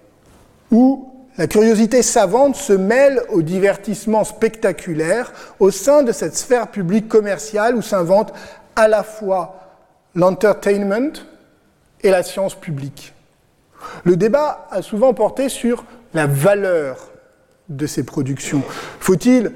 [0.71, 7.09] où la curiosité savante se mêle au divertissement spectaculaire au sein de cette sphère publique
[7.09, 8.35] commerciale où s'invente
[8.77, 9.57] à la fois
[10.15, 11.13] l'entertainment,
[12.03, 13.15] et la science publique.
[14.05, 15.85] Le débat a souvent porté sur
[16.15, 17.11] la valeur
[17.69, 18.63] de ces productions.
[19.01, 19.53] Faut-il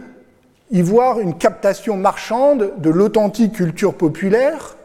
[0.71, 4.77] y voir une captation marchande de l'authentique culture populaire,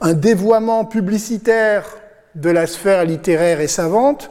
[0.00, 1.86] un dévoiement publicitaire
[2.34, 4.30] de la sphère littéraire et savante,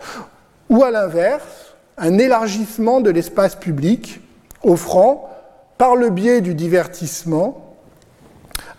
[0.70, 4.22] ou à l'inverse, un élargissement de l'espace public,
[4.64, 5.30] offrant,
[5.78, 7.66] par le biais du divertissement,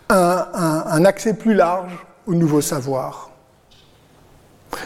[0.09, 3.30] un, accès plus large au nouveau savoir?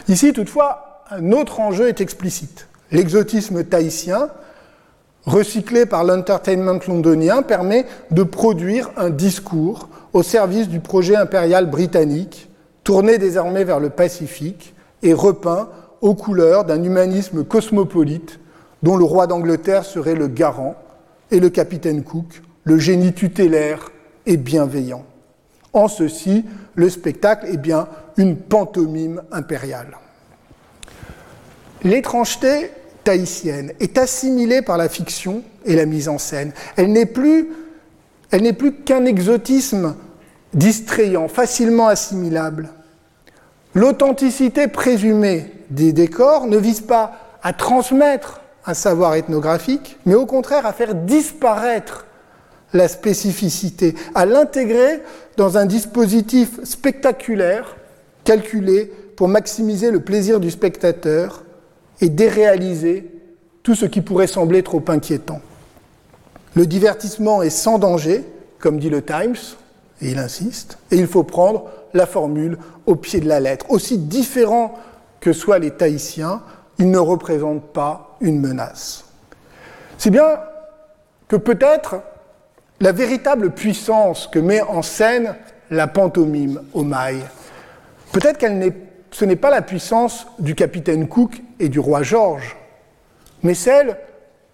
[0.08, 2.68] Ici, toutefois, un autre enjeu est explicite.
[2.90, 4.28] L'exotisme tahitien,
[5.24, 12.48] recyclé par l'entertainment londonien, permet de produire un discours au service du projet impérial britannique,
[12.84, 15.68] tourné désormais vers le Pacifique et repeint
[16.00, 18.38] aux couleurs d'un humanisme cosmopolite
[18.82, 20.76] dont le roi d'Angleterre serait le garant
[21.30, 23.90] et le capitaine Cook le génie tutélaire
[24.26, 25.04] et bienveillant.
[25.76, 26.42] En ceci,
[26.74, 29.98] le spectacle est bien une pantomime impériale.
[31.82, 32.70] L'étrangeté
[33.04, 36.52] tahitienne est assimilée par la fiction et la mise en scène.
[36.78, 37.50] Elle n'est plus,
[38.58, 39.96] plus qu'un exotisme
[40.54, 42.70] distrayant, facilement assimilable.
[43.74, 50.64] L'authenticité présumée des décors ne vise pas à transmettre un savoir ethnographique, mais au contraire
[50.64, 52.05] à faire disparaître
[52.72, 55.02] la spécificité, à l'intégrer
[55.36, 57.76] dans un dispositif spectaculaire
[58.24, 61.44] calculé pour maximiser le plaisir du spectateur
[62.00, 63.10] et déréaliser
[63.62, 65.40] tout ce qui pourrait sembler trop inquiétant.
[66.54, 68.24] Le divertissement est sans danger,
[68.58, 69.36] comme dit le Times,
[70.00, 73.66] et il insiste, et il faut prendre la formule au pied de la lettre.
[73.70, 74.74] Aussi différents
[75.20, 76.42] que soient les Tahitiens,
[76.78, 79.04] ils ne représentent pas une menace.
[79.98, 80.38] C'est bien
[81.28, 81.96] que peut-être
[82.80, 85.34] la véritable puissance que met en scène
[85.70, 87.20] la pantomime au mail,
[88.12, 88.72] peut-être que
[89.10, 92.56] ce n'est pas la puissance du capitaine Cook et du roi George,
[93.42, 93.96] mais celle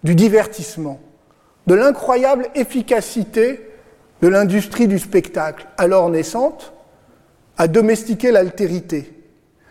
[0.03, 0.99] du divertissement,
[1.67, 3.69] de l'incroyable efficacité
[4.21, 6.73] de l'industrie du spectacle, alors naissante,
[7.57, 9.13] à domestiquer l'altérité,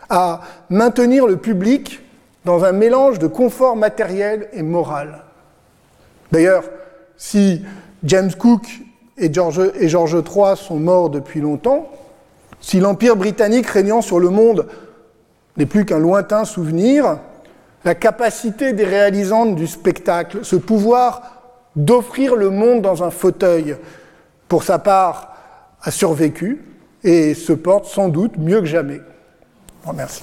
[0.09, 2.01] à maintenir le public
[2.45, 5.25] dans un mélange de confort matériel et moral.
[6.31, 6.65] D'ailleurs,
[7.17, 7.63] si
[8.05, 8.67] James Cook
[9.17, 9.61] et George,
[10.15, 11.91] III sont morts depuis longtemps,
[12.61, 14.69] si l'Empire britannique régnant sur le monde
[15.57, 17.19] n'est plus qu'un lointain souvenir,
[17.85, 21.43] la capacité des réalisantes du spectacle, ce pouvoir
[21.77, 23.77] d'offrir le monde dans un fauteuil,
[24.49, 25.35] pour sa part,
[25.83, 26.65] a survécu
[27.03, 29.01] et se porte sans doute mieux que jamais.
[29.95, 30.23] Merci.